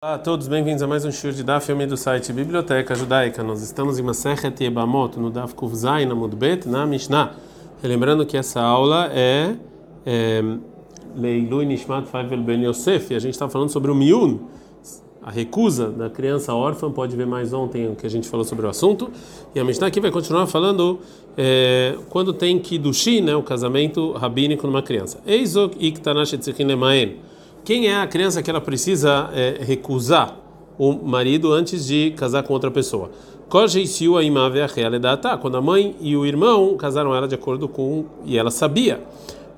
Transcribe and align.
Olá 0.00 0.14
a 0.14 0.18
todos, 0.18 0.46
bem-vindos 0.46 0.80
a 0.80 0.86
mais 0.86 1.04
um 1.04 1.10
show 1.10 1.32
de 1.32 1.42
Daf 1.42 1.66
filme 1.66 1.84
do 1.84 1.96
site 1.96 2.32
Biblioteca 2.32 2.94
Judaica. 2.94 3.42
Nós 3.42 3.60
estamos 3.62 3.98
em 3.98 4.02
Masechet 4.04 4.62
Yebamot, 4.62 5.18
no 5.18 5.28
Daf 5.28 5.56
Kuf 5.56 5.74
Zayin, 5.74 6.06
na 6.06 6.14
Mudbet, 6.14 6.68
na 6.68 6.86
Mishnah. 6.86 7.34
Lembrando 7.82 8.24
que 8.24 8.36
essa 8.36 8.60
aula 8.62 9.10
é, 9.12 9.56
é 10.06 10.40
Leilui 11.16 11.66
Nishmat 11.66 12.06
Faivel 12.06 12.40
Ben 12.40 12.64
Yosef, 12.64 13.12
e 13.12 13.16
a 13.16 13.18
gente 13.18 13.32
está 13.32 13.48
falando 13.48 13.70
sobre 13.70 13.90
o 13.90 13.94
Miun, 13.96 14.38
a 15.20 15.32
recusa 15.32 15.90
da 15.90 16.08
criança 16.08 16.54
órfã. 16.54 16.92
Pode 16.92 17.16
ver 17.16 17.26
mais 17.26 17.52
ontem 17.52 17.90
o 17.90 17.96
que 17.96 18.06
a 18.06 18.10
gente 18.10 18.28
falou 18.28 18.44
sobre 18.44 18.66
o 18.66 18.68
assunto. 18.68 19.10
E 19.52 19.58
a 19.58 19.64
Mishnah 19.64 19.88
aqui 19.88 20.00
vai 20.00 20.12
continuar 20.12 20.46
falando 20.46 21.00
é, 21.36 21.98
quando 22.08 22.32
tem 22.32 22.56
Kiddushi, 22.60 23.20
né, 23.20 23.34
o 23.34 23.42
casamento 23.42 24.12
rabínico 24.12 24.64
numa 24.64 24.80
criança. 24.80 25.18
Eizok 25.26 25.76
Iktanash 25.84 26.38
Tzichin 26.38 26.66
Lemaen. 26.66 27.16
Quem 27.68 27.86
é 27.86 28.00
a 28.00 28.06
criança 28.06 28.42
que 28.42 28.48
ela 28.48 28.62
precisa 28.62 29.28
é, 29.34 29.58
recusar 29.60 30.34
o 30.78 30.90
marido 30.90 31.52
antes 31.52 31.86
de 31.86 32.12
casar 32.12 32.42
com 32.42 32.54
outra 32.54 32.70
pessoa? 32.70 33.10
Quando 35.36 35.58
a 35.58 35.60
mãe 35.60 35.94
e 36.00 36.16
o 36.16 36.24
irmão 36.24 36.78
casaram 36.78 37.14
ela 37.14 37.28
de 37.28 37.34
acordo 37.34 37.68
com 37.68 38.06
e 38.24 38.38
ela 38.38 38.50
sabia. 38.50 39.02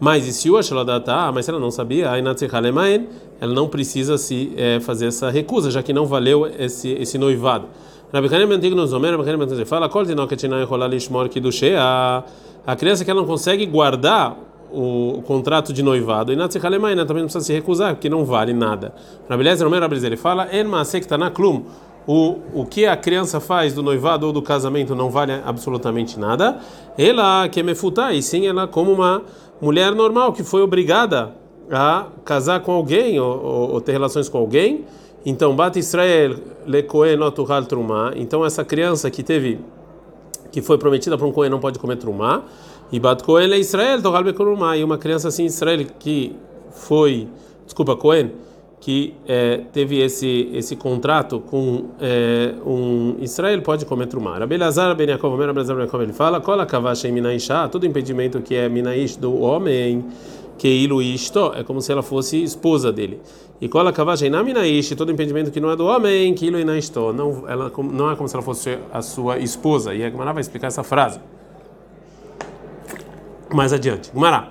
Mas 0.00 0.26
e 0.26 0.32
se 0.32 0.50
o 0.50 0.58
mas 1.32 1.48
ela 1.48 1.60
não 1.60 1.70
sabia, 1.70 2.10
ela 3.40 3.54
não 3.54 3.68
precisa 3.68 4.18
se 4.18 4.52
é, 4.56 4.80
fazer 4.80 5.06
essa 5.06 5.30
recusa, 5.30 5.70
já 5.70 5.80
que 5.80 5.92
não 5.92 6.04
valeu 6.04 6.50
esse 6.58 6.88
esse 6.88 7.16
noivado. 7.16 7.66
fala 9.64 9.88
a 12.66 12.74
criança 12.74 13.04
que 13.04 13.10
ela 13.12 13.20
não 13.20 13.28
consegue 13.28 13.64
guardar 13.66 14.36
o, 14.72 15.22
contrato 15.22 15.72
de 15.72 15.82
noivado, 15.82 16.32
e 16.32 16.36
na 16.36 16.48
também 16.48 17.22
não 17.22 17.28
precisa 17.28 17.40
se 17.40 17.52
recusar, 17.52 17.94
porque 17.94 18.08
não 18.08 18.24
vale 18.24 18.52
nada. 18.52 18.94
Rabeleza 19.28 19.64
Romero 19.64 19.86
ele 19.92 20.16
fala. 20.16 20.48
O, 22.06 22.38
o 22.54 22.64
que 22.64 22.86
a 22.86 22.96
criança 22.96 23.40
faz 23.40 23.74
do 23.74 23.82
noivado 23.82 24.26
ou 24.26 24.32
do 24.32 24.40
casamento 24.40 24.94
não 24.94 25.10
vale 25.10 25.32
absolutamente 25.44 26.18
nada. 26.18 26.58
Ela 26.96 27.48
que 27.48 27.62
me 27.62 27.74
futar, 27.74 28.14
e 28.14 28.22
sim 28.22 28.46
ela 28.46 28.66
como 28.66 28.90
uma 28.92 29.22
mulher 29.60 29.94
normal 29.94 30.32
que 30.32 30.42
foi 30.42 30.62
obrigada 30.62 31.34
a 31.70 32.06
casar 32.24 32.60
com 32.60 32.72
alguém 32.72 33.20
ou, 33.20 33.44
ou, 33.44 33.70
ou 33.72 33.80
ter 33.80 33.92
relações 33.92 34.28
com 34.28 34.38
alguém. 34.38 34.84
Então, 35.24 35.54
Bat 35.54 35.78
Israel 35.78 36.36
le 36.66 36.82
Kohen 36.82 37.18
trumá. 37.68 38.12
Então, 38.16 38.44
essa 38.44 38.64
criança 38.64 39.10
que 39.10 39.22
teve 39.22 39.60
que 40.50 40.62
foi 40.62 40.78
prometida 40.78 41.16
para 41.16 41.26
um 41.26 41.32
Kohen 41.32 41.50
não 41.50 41.60
pode 41.60 41.78
comer 41.78 41.96
trumá. 41.96 42.42
E 42.92 42.98
Bat 42.98 43.22
é 43.52 43.58
Israel, 43.58 44.02
Togal 44.02 44.24
Bekurumá. 44.24 44.76
E 44.76 44.82
uma 44.82 44.98
criança 44.98 45.28
assim, 45.28 45.44
Israel, 45.44 45.86
que 45.98 46.34
foi, 46.72 47.28
desculpa, 47.64 47.94
Cohen, 47.94 48.32
que 48.80 49.14
é, 49.28 49.60
teve 49.72 50.00
esse 50.00 50.48
esse 50.52 50.74
contrato 50.74 51.38
com 51.38 51.90
é, 52.00 52.54
um 52.66 53.14
Israel, 53.20 53.62
pode 53.62 53.84
comer 53.84 54.06
trumá. 54.06 54.38
Rabelazar 54.38 54.96
Ben 54.96 55.08
Yaakov, 55.08 55.38
Rabelazar 55.38 55.76
Ben 55.76 55.88
ele 56.02 56.12
fala, 56.12 56.40
Kola 56.40 56.66
Kavash 56.66 57.04
em 57.04 57.12
Minaisha, 57.12 57.68
todo 57.68 57.86
impedimento 57.86 58.40
que 58.40 58.56
é 58.56 58.68
Minaish 58.68 59.16
do 59.16 59.38
homem, 59.40 60.04
que 60.58 60.66
ilu 60.66 61.00
isto, 61.00 61.52
é 61.54 61.62
como 61.62 61.80
se 61.80 61.92
ela 61.92 62.02
fosse 62.02 62.42
esposa 62.42 62.90
dele. 62.90 63.20
E 63.60 63.68
Kola 63.68 63.92
Kavash 63.92 64.22
em 64.22 64.30
Minaish, 64.30 64.96
todo 64.96 65.12
impedimento 65.12 65.52
que 65.52 65.60
não 65.60 65.70
é 65.70 65.76
do 65.76 65.86
homem, 65.86 66.34
que 66.34 66.46
ilu 66.46 66.58
inaisto, 66.58 67.12
não, 67.12 67.44
ela, 67.46 67.70
não 67.92 68.10
é 68.10 68.16
como 68.16 68.28
se 68.28 68.34
ela 68.34 68.42
fosse 68.42 68.78
a 68.92 69.00
sua 69.00 69.38
esposa. 69.38 69.94
E 69.94 70.02
a 70.02 70.10
Gemara 70.10 70.32
vai 70.32 70.40
explicar 70.40 70.68
essa 70.68 70.82
frase 70.82 71.20
mais 73.52 73.72
adiante. 73.72 74.10
Gumará. 74.12 74.50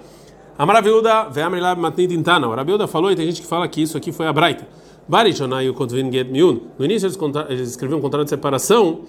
A 0.58 0.66
maravilha 0.66 1.30
ve'amrilá 1.30 1.76
matnit 1.76 2.14
intana. 2.14 2.48
A 2.48 2.56
Rabiuda 2.56 2.88
falou 2.88 3.12
e 3.12 3.16
tem 3.16 3.26
gente 3.26 3.42
que 3.42 3.48
fala 3.48 3.68
que 3.68 3.82
isso 3.82 3.98
aqui 3.98 4.12
foi 4.12 4.28
a 4.28 4.34
Braita. 4.34 4.68
Barishonai 5.08 5.68
o 5.70 5.74
kotvin 5.74 6.12
get 6.12 6.30
miun. 6.30 6.60
No 6.78 6.86
início 6.86 7.08
eles, 7.08 7.18
eles 7.50 7.70
escreviam 7.70 7.98
um 7.98 8.02
contrato 8.02 8.26
de 8.26 8.30
separação 8.30 9.02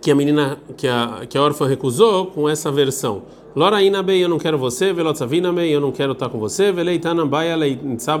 que 0.00 0.10
a 0.10 0.14
menina, 0.14 0.58
que 0.76 0.88
a, 0.88 1.24
que 1.28 1.38
a 1.38 1.42
órfã 1.42 1.66
recusou 1.68 2.26
com 2.26 2.48
essa 2.48 2.72
versão. 2.72 3.22
Loraina 3.54 4.02
bem, 4.02 4.22
eu 4.22 4.28
não 4.28 4.38
quero 4.38 4.58
você, 4.58 4.92
velotzavina 4.92 5.52
bem, 5.52 5.70
eu 5.70 5.80
não 5.80 5.92
quero 5.92 6.12
estar 6.12 6.28
com 6.28 6.38
você, 6.38 6.72
veleitana 6.72 7.24
baia 7.24 7.54
lei, 7.54 7.78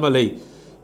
lei. 0.08 0.38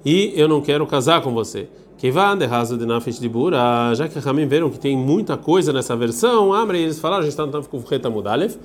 E 0.04 0.32
eu 0.34 0.48
não 0.48 0.60
quero 0.60 0.86
casar 0.86 1.20
com 1.20 1.32
você. 1.32 1.68
Que 1.98 2.10
de 2.10 2.46
raso 2.46 2.78
de 2.78 2.86
nafesh 2.86 3.20
de 3.20 3.28
bura, 3.28 3.92
já 3.94 4.08
que 4.08 4.18
Ramin 4.18 4.46
viram 4.46 4.70
que 4.70 4.78
tem 4.78 4.96
muita 4.96 5.36
coisa 5.36 5.72
nessa 5.72 5.94
versão, 5.96 6.52
Amre, 6.52 6.80
eles 6.80 6.98
falaram, 6.98 7.20
a 7.20 7.24
gente 7.24 7.32
está 7.32 7.44
no 7.44 7.52
Tavkuf 7.52 7.84
Mudalef, 8.10 8.56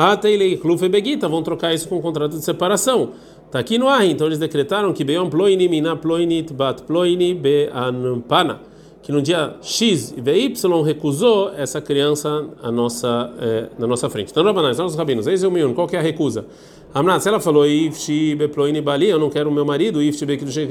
Ateilei 0.00 0.56
Kluf 0.56 0.82
e 0.82 0.88
Begita 0.88 1.28
vão 1.28 1.42
trocar 1.42 1.74
isso 1.74 1.86
com 1.86 1.98
um 1.98 2.00
contrato 2.00 2.32
de 2.32 2.42
separação. 2.42 3.10
Está 3.44 3.58
aqui 3.58 3.76
no 3.76 3.86
ar, 3.86 4.06
então 4.06 4.26
eles 4.26 4.38
decretaram 4.38 4.94
que 4.94 5.04
Beon 5.04 5.28
Ploini 5.28 5.68
Mina 5.68 5.94
Ploinit 5.94 6.54
Bat 6.54 6.84
Ploini 6.84 7.34
Beanpana, 7.34 8.60
que 9.02 9.12
no 9.12 9.20
dia 9.20 9.56
X 9.60 10.14
e 10.16 10.20
Y 10.20 10.82
recusou 10.82 11.52
essa 11.54 11.82
criança 11.82 12.46
a 12.62 12.72
nossa, 12.72 13.30
é, 13.40 13.68
na 13.78 13.86
nossa 13.86 14.08
frente. 14.08 14.30
Então, 14.30 14.42
Rabanais, 14.42 14.78
nossos 14.78 14.96
rabinos, 14.96 15.26
eis 15.26 15.42
o 15.42 15.50
meu, 15.50 15.74
qual 15.74 15.86
que 15.86 15.96
é 15.96 15.98
a 15.98 16.02
recusa? 16.02 16.46
Amnat, 16.92 17.24
ela 17.24 17.38
falou 17.38 17.64
Ifshi 17.64 18.34
Beploini 18.34 18.80
Bali, 18.80 19.10
eu 19.10 19.18
não 19.18 19.30
quero 19.30 19.48
o 19.48 19.52
meu 19.52 19.64
marido, 19.64 20.02
Ifshi 20.02 20.26
Bekidushem 20.26 20.66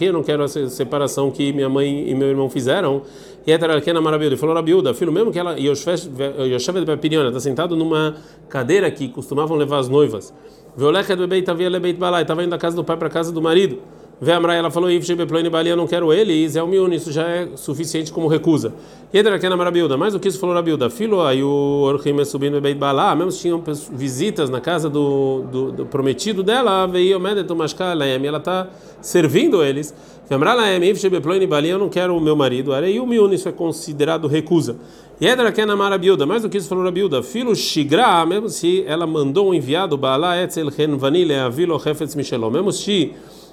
eu 0.00 0.12
não 0.12 0.22
quero 0.22 0.44
a 0.44 0.48
separação 0.48 1.30
que 1.30 1.52
minha 1.52 1.68
mãe 1.68 2.08
e 2.08 2.14
meu 2.14 2.28
irmão 2.28 2.48
fizeram. 2.48 3.02
E 3.46 3.50
Etaralkena 3.50 4.00
Marabilda, 4.00 4.36
falou 4.36 4.54
Rabiuda, 4.54 4.94
filho 4.94 5.10
mesmo 5.10 5.32
que 5.32 5.38
ela, 5.38 5.56
Yoshevet 5.58 6.84
Bepiriona, 6.86 7.28
está 7.28 7.40
sentado 7.40 7.74
numa 7.74 8.14
cadeira 8.48 8.90
que 8.90 9.08
costumavam 9.08 9.56
levar 9.56 9.78
as 9.78 9.88
noivas. 9.88 10.32
Violeka 10.76 11.16
do 11.16 11.26
Beit 11.26 11.44
Tavia 11.44 11.68
Lebeit 11.68 11.98
Balai, 11.98 12.22
estava 12.22 12.42
indo 12.42 12.50
da 12.50 12.58
casa 12.58 12.76
do 12.76 12.84
pai 12.84 12.96
para 12.96 13.08
a 13.08 13.10
casa 13.10 13.32
do 13.32 13.42
marido. 13.42 13.80
Vê 14.24 14.30
Amrai, 14.30 14.56
ela 14.56 14.70
falou, 14.70 14.88
eu 14.88 15.76
não 15.76 15.86
quero 15.88 16.12
ele, 16.12 16.48
Zé 16.48 16.64
Miun, 16.64 16.92
isso 16.92 17.10
já 17.10 17.26
é 17.26 17.48
suficiente 17.56 18.12
como 18.12 18.28
recusa. 18.28 18.72
E 19.12 19.18
Edrakena 19.18 19.56
Marabilda, 19.56 19.96
mais 19.96 20.12
do 20.12 20.20
que 20.20 20.28
isso 20.28 20.38
falou 20.38 20.54
Rabilda, 20.54 20.88
filho, 20.88 21.20
aí 21.22 21.42
o 21.42 21.82
Orchim 21.82 22.24
subindo 22.24 22.60
Beit 22.60 22.78
Balá, 22.78 23.16
mesmo 23.16 23.32
tinham 23.32 23.60
visitas 23.92 24.48
na 24.48 24.60
casa 24.60 24.88
do, 24.88 25.42
do, 25.50 25.72
do 25.72 25.86
prometido 25.86 26.44
dela, 26.44 26.86
veio 26.86 27.18
Medet 27.18 27.52
Mashkalaem, 27.52 28.24
ela 28.24 28.38
está 28.38 28.68
servindo 29.00 29.60
eles. 29.60 29.92
Vê 30.28 30.36
Amrai, 30.36 30.54
Laem, 30.56 31.68
eu 31.68 31.78
não 31.80 31.88
quero 31.88 32.16
o 32.16 32.20
meu 32.20 32.36
marido, 32.36 32.72
aí 32.72 33.00
o 33.00 33.34
isso 33.34 33.48
é 33.48 33.52
considerado 33.52 34.28
recusa. 34.28 34.76
E 35.20 35.26
Edrakena 35.26 35.74
Marabilda, 35.74 36.24
mais 36.26 36.42
do 36.42 36.48
que 36.48 36.58
isso 36.58 36.68
falou 36.68 36.84
Rabilda, 36.84 37.24
filho 37.24 37.56
Shigra, 37.56 38.24
mesmo 38.24 38.48
se 38.48 38.84
ela 38.86 39.04
mandou 39.04 39.50
um 39.50 39.54
enviado, 39.54 39.96
Balá 39.96 40.40
Etzel 40.40 40.68
Ren 40.68 40.96
Vanile, 40.96 41.34
Avilo 41.34 41.74
Hefetz 41.74 42.14
Michelon, 42.14 42.50
mesmo 42.50 42.70
se 42.70 43.12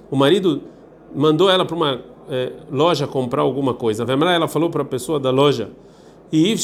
o 0.09 0.15
marido 0.15 0.61
mandou 1.15 1.49
ela 1.49 1.65
para 1.65 1.75
uma 1.75 2.01
é, 2.29 2.51
loja 2.71 3.07
comprar 3.07 3.41
alguma 3.41 3.73
coisa. 3.73 4.05
Vemra, 4.05 4.31
ela 4.33 4.47
falou 4.47 4.69
para 4.69 4.81
a 4.81 4.85
pessoa 4.85 5.19
da 5.19 5.31
loja, 5.31 5.69
e 6.31 6.55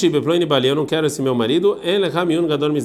Bali, 0.46 0.68
eu 0.68 0.76
não 0.76 0.86
quero 0.86 1.08
esse 1.08 1.24
meu 1.24 1.34
marido, 1.34 1.80
ele 1.82 2.06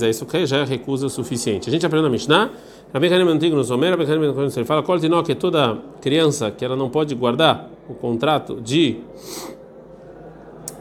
isso 0.08 0.26
já 0.46 0.58
é 0.58 0.64
recusa 0.64 1.10
suficiente. 1.10 1.68
A 1.68 1.72
gente 1.72 1.84
aprende 1.84 2.04
na 2.04 2.10
Mishnah, 2.10 2.50
Rabi 2.92 3.12
Hanim 3.12 3.28
Antigo 3.28 3.54
no 3.54 3.62
Somer, 3.62 3.90
Rabi 3.90 4.04
Hanim 4.04 4.24
ele 4.56 4.64
fala, 4.64 4.82
que 5.22 5.34
toda 5.34 5.76
criança 6.00 6.50
que 6.50 6.64
ela 6.64 6.74
não 6.74 6.88
pode 6.88 7.14
guardar 7.14 7.68
o 7.86 7.92
contrato 7.92 8.62
de 8.62 8.96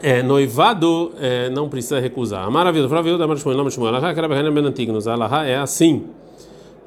é, 0.02 0.22
noivado 0.22 1.12
é, 1.20 1.50
não 1.50 1.68
precisa 1.68 2.00
recusar. 2.00 2.46
A 2.46 2.50
maravilha, 2.50 2.88
Flávio 2.88 3.18
Alaha 5.06 5.44
é 5.44 5.58
assim. 5.58 6.06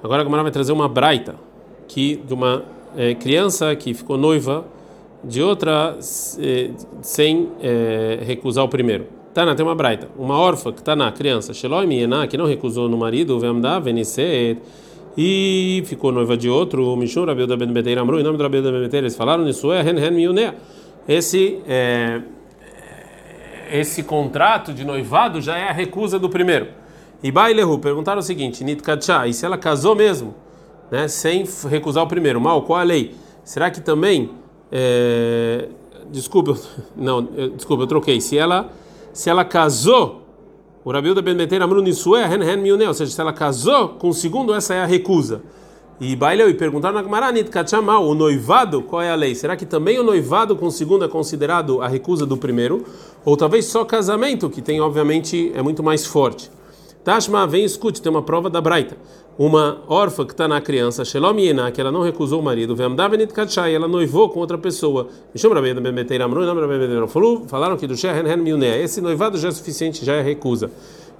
Agora 0.03 0.21
a 0.21 0.23
Gamara 0.23 0.41
vai 0.41 0.51
trazer 0.51 0.71
uma 0.71 0.89
braita 0.89 1.35
que 1.87 2.15
de 2.15 2.33
uma 2.33 2.63
é, 2.97 3.13
criança 3.15 3.75
que 3.75 3.93
ficou 3.93 4.17
noiva 4.17 4.65
de 5.23 5.41
outra 5.41 5.97
é, 6.39 6.69
sem 7.01 7.49
é, 7.61 8.19
recusar 8.23 8.63
o 8.63 8.67
primeiro. 8.67 9.07
Tana 9.33 9.55
tem 9.55 9.65
uma 9.65 9.73
braita, 9.73 10.09
uma 10.17 10.37
órfã 10.37 10.71
que 10.71 10.79
está 10.79 10.95
na 10.95 11.11
criança, 11.11 11.53
Sheloi 11.53 11.87
Miená, 11.87 12.27
que 12.27 12.37
não 12.37 12.45
recusou 12.45 12.87
no 12.87 12.97
marido, 12.97 13.39
Vemda, 13.39 13.79
Veniset, 13.79 14.59
e 15.17 15.83
ficou 15.85 16.11
noiva 16.11 16.37
de 16.37 16.49
outro, 16.49 16.95
Mishun 16.95 17.25
Rabiu 17.25 17.47
da 17.47 17.55
Ben 17.55 17.97
Amru, 17.97 18.19
em 18.19 18.23
nome 18.23 18.37
do 18.37 18.43
Rabiu 18.43 18.61
da 18.61 18.71
Ben 18.71 18.89
eles 18.93 19.15
falaram 19.15 19.43
nisso, 19.43 19.71
é 19.71 19.81
Ren 19.81 19.99
Ren 19.99 20.11
Miunea. 20.11 20.55
Esse, 21.07 21.59
é, 21.67 22.21
esse 23.71 24.03
contrato 24.03 24.73
de 24.73 24.85
noivado 24.85 25.41
já 25.41 25.57
é 25.57 25.69
a 25.69 25.71
recusa 25.71 26.19
do 26.19 26.29
primeiro. 26.29 26.67
E 27.21 27.31
Bailehu 27.31 27.79
perguntaram 27.79 28.19
o 28.19 28.23
seguinte: 28.23 28.63
Nitkacha, 28.63 29.27
e 29.27 29.33
se 29.33 29.45
ela 29.45 29.57
casou 29.57 29.95
mesmo? 29.95 30.35
Né, 30.93 31.07
sem 31.07 31.43
recusar 31.67 32.03
o 32.03 32.07
primeiro. 32.07 32.39
Mal, 32.39 32.61
qual 32.61 32.77
a 32.77 32.83
lei? 32.83 33.15
Será 33.43 33.71
que 33.71 33.81
também. 33.81 34.29
É, 34.71 35.67
desculpa, 36.11 36.55
não, 36.95 37.27
desculpa, 37.55 37.81
eu 37.81 37.87
troquei. 37.87 38.21
Se 38.21 38.37
ela, 38.37 38.71
se 39.11 39.27
ela 39.27 39.43
casou, 39.43 40.21
o 40.85 40.91
Rabiuda 40.91 41.19
Ben 41.19 41.35
Beter 41.35 41.63
Amru 41.63 41.81
Miune, 41.81 42.85
ou 42.85 42.93
seja, 42.93 43.11
se 43.11 43.19
ela 43.19 43.33
casou 43.33 43.89
com 43.89 44.09
o 44.09 44.13
segundo, 44.13 44.53
essa 44.53 44.75
é 44.75 44.81
a 44.81 44.85
recusa. 44.85 45.41
E 45.99 46.15
Baileu 46.15 46.47
e 46.47 46.53
perguntaram 46.53 46.93
na 46.93 47.01
Gmaranit 47.01 47.49
Kachamal, 47.49 48.05
o 48.05 48.13
noivado, 48.13 48.83
qual 48.83 49.01
é 49.01 49.09
a 49.09 49.15
lei? 49.15 49.33
Será 49.33 49.55
que 49.55 49.65
também 49.65 49.97
o 49.97 50.03
noivado 50.03 50.55
com 50.55 50.67
o 50.67 50.71
segundo 50.71 51.05
é 51.05 51.07
considerado 51.07 51.81
a 51.81 51.87
recusa 51.87 52.23
do 52.23 52.37
primeiro? 52.37 52.85
Ou 53.25 53.35
talvez 53.35 53.65
só 53.65 53.83
casamento, 53.83 54.47
que 54.47 54.61
tem, 54.61 54.79
obviamente, 54.79 55.51
é 55.55 55.61
muito 55.63 55.81
mais 55.81 56.05
forte. 56.05 56.51
Tashma, 57.03 57.45
vem 57.45 57.65
escute, 57.65 58.01
tem 58.01 58.09
uma 58.09 58.21
prova 58.21 58.49
da 58.49 58.61
Braita. 58.61 58.95
Uma 59.37 59.79
órfã 59.87 60.25
que 60.25 60.33
está 60.33 60.47
na 60.47 60.61
criança, 60.61 61.03
Shelom 61.03 61.39
Yena, 61.39 61.71
que 61.71 61.81
ela 61.81 61.91
não 61.91 62.01
recusou 62.01 62.39
o 62.39 62.43
marido, 62.43 62.75
Vemdavenit 62.75 63.33
Kachai, 63.33 63.73
ela 63.73 63.87
noivou 63.87 64.29
com 64.29 64.39
outra 64.39 64.57
pessoa. 64.57 65.07
Falaram 67.47 67.77
que 67.77 67.87
do 67.87 67.93
esse 67.93 69.01
noivado 69.01 69.37
já 69.37 69.47
é 69.47 69.51
suficiente, 69.51 70.05
já 70.05 70.13
é 70.13 70.21
recusa. 70.21 70.69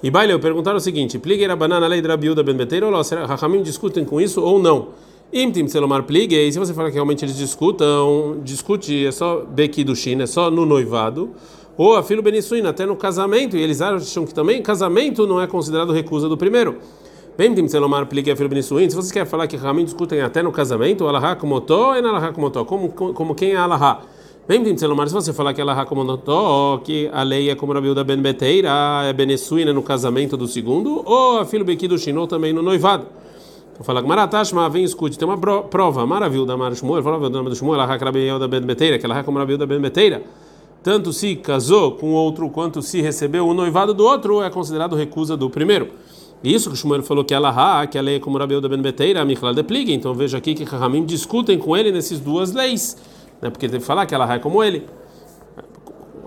E 0.03 0.11
Baile, 0.11 0.37
perguntaram 0.37 0.77
o 0.77 0.81
seguinte: 0.81 1.17
Pligue 1.17 1.43
era 1.43 1.55
banana 1.55 1.87
lei 1.87 2.01
de 2.01 2.07
Rabiuda 2.07 2.43
Ben 2.43 2.55
Beteira 2.55 2.85
ou 2.85 2.93
Rahamim 3.25 3.63
discutem 3.63 4.03
com 4.03 4.19
isso 4.19 4.41
ou 4.41 4.59
não? 4.59 4.89
Imtim 5.31 5.67
Selomar 5.67 6.03
Pligue, 6.03 6.51
se 6.51 6.59
você 6.59 6.73
falar 6.75 6.89
que 6.89 6.95
realmente 6.95 7.25
eles 7.25 7.35
discutam, 7.35 8.37
discute 8.43 9.07
é 9.07 9.11
só 9.11 9.39
Beki 9.39 9.83
do 9.83 9.95
China, 9.95 10.23
é 10.23 10.27
só 10.27 10.51
no 10.51 10.63
noivado, 10.63 11.31
ou 11.75 11.95
a 11.95 12.03
filho 12.03 12.21
Benissuína, 12.21 12.69
até 12.69 12.85
no 12.85 12.95
casamento, 12.95 13.57
e 13.57 13.61
eles 13.61 13.81
acham 13.81 14.25
que 14.27 14.33
também 14.33 14.61
casamento 14.61 15.25
não 15.25 15.41
é 15.41 15.47
considerado 15.47 15.91
recusa 15.91 16.29
do 16.29 16.37
primeiro. 16.37 16.77
Bem, 17.35 17.67
Selomar 17.67 18.05
Pligue 18.05 18.29
a 18.29 18.35
filho 18.35 18.47
Benissuína, 18.47 18.91
se 18.91 18.95
você 18.95 19.11
quer 19.11 19.25
falar 19.25 19.47
que 19.47 19.57
Rahamim 19.57 19.83
discutem 19.83 20.21
até 20.21 20.43
no 20.43 20.51
casamento, 20.51 21.07
Alahá 21.07 21.35
como 21.35 21.59
Tó 21.59 21.95
e 21.95 21.97
Alahá 21.97 22.31
como 22.31 22.51
Tó, 22.51 22.63
como 22.63 23.33
quem 23.33 23.53
é 23.53 23.55
Alahá. 23.55 24.01
Bem, 24.47 24.77
Selomar, 24.77 25.07
se 25.07 25.15
você 25.15 25.33
falar 25.33 25.51
que 25.51 25.59
Alahá 25.59 25.83
como 25.83 26.15
Tó, 26.15 26.79
que 26.83 27.09
a 27.11 27.23
lei 27.23 27.49
é 27.49 27.55
como 27.55 27.73
Rabiuda 27.73 28.03
Ben 28.03 28.17
Beteira, 28.17 28.69
é 29.05 29.11
Benissuína 29.13 29.73
no 29.73 29.81
casamento 29.81 30.37
do 30.37 30.47
segundo, 30.47 31.01
ou 31.03 31.39
a 31.39 31.45
filho 31.45 31.65
Beki 31.65 31.87
do 31.87 31.97
Chino 31.97 32.27
também 32.27 32.53
no 32.53 32.61
noivado. 32.61 33.07
Então 33.71 33.83
fala 33.83 34.03
Maratashma, 34.03 34.69
vem 34.69 34.83
escute, 34.83 35.17
tem 35.17 35.27
uma 35.27 35.63
prova, 35.63 36.05
maravilha 36.05 36.45
da 36.45 36.55
Mar 36.55 36.75
Shmuel, 36.75 37.01
fala 37.01 37.31
da 37.31 37.55
Shmuel, 37.55 37.81
ela 37.81 37.97
Rabiel 37.97 38.37
da 38.37 38.47
Ben 38.47 38.61
Beteira, 38.61 38.99
que 38.99 39.07
ela 39.07 39.23
como 39.23 39.39
Rabiel 39.39 39.57
da 39.57 39.65
Ben 39.65 39.79
Beteira. 39.79 40.21
Tanto 40.83 41.11
se 41.11 41.35
casou 41.37 41.93
com 41.93 42.11
outro 42.11 42.47
quanto 42.51 42.79
se 42.83 43.01
recebeu 43.01 43.47
o 43.47 43.55
noivado 43.55 43.91
do 43.91 44.05
outro, 44.05 44.43
é 44.43 44.51
considerado 44.51 44.95
recusa 44.95 45.35
do 45.35 45.49
primeiro. 45.49 45.87
Isso 46.43 46.69
que 46.69 46.75
o 46.75 46.77
Shmuel 46.77 47.03
falou 47.03 47.23
que 47.23 47.33
ela 47.33 47.87
que 47.87 47.97
a 47.97 48.01
lei 48.01 48.17
é 48.17 48.19
como 48.19 48.37
da 48.37 48.45
Ben 48.45 48.81
Beteira, 48.81 49.21
a 49.21 49.25
Michal 49.25 49.53
de 49.53 49.63
Plig, 49.63 49.93
então 49.93 50.13
veja 50.13 50.37
aqui 50.37 50.53
que 50.53 50.65
Rahamim 50.65 51.05
discutem 51.05 51.57
com 51.57 51.77
ele 51.77 51.89
nessas 51.89 52.19
duas 52.19 52.51
leis, 52.51 52.97
né? 53.41 53.49
porque 53.49 53.65
ele 53.65 53.71
tem 53.71 53.79
que 53.79 53.85
falar 53.85 54.05
que 54.05 54.13
ela 54.13 54.31
é 54.31 54.39
como 54.39 54.61
ele. 54.61 54.85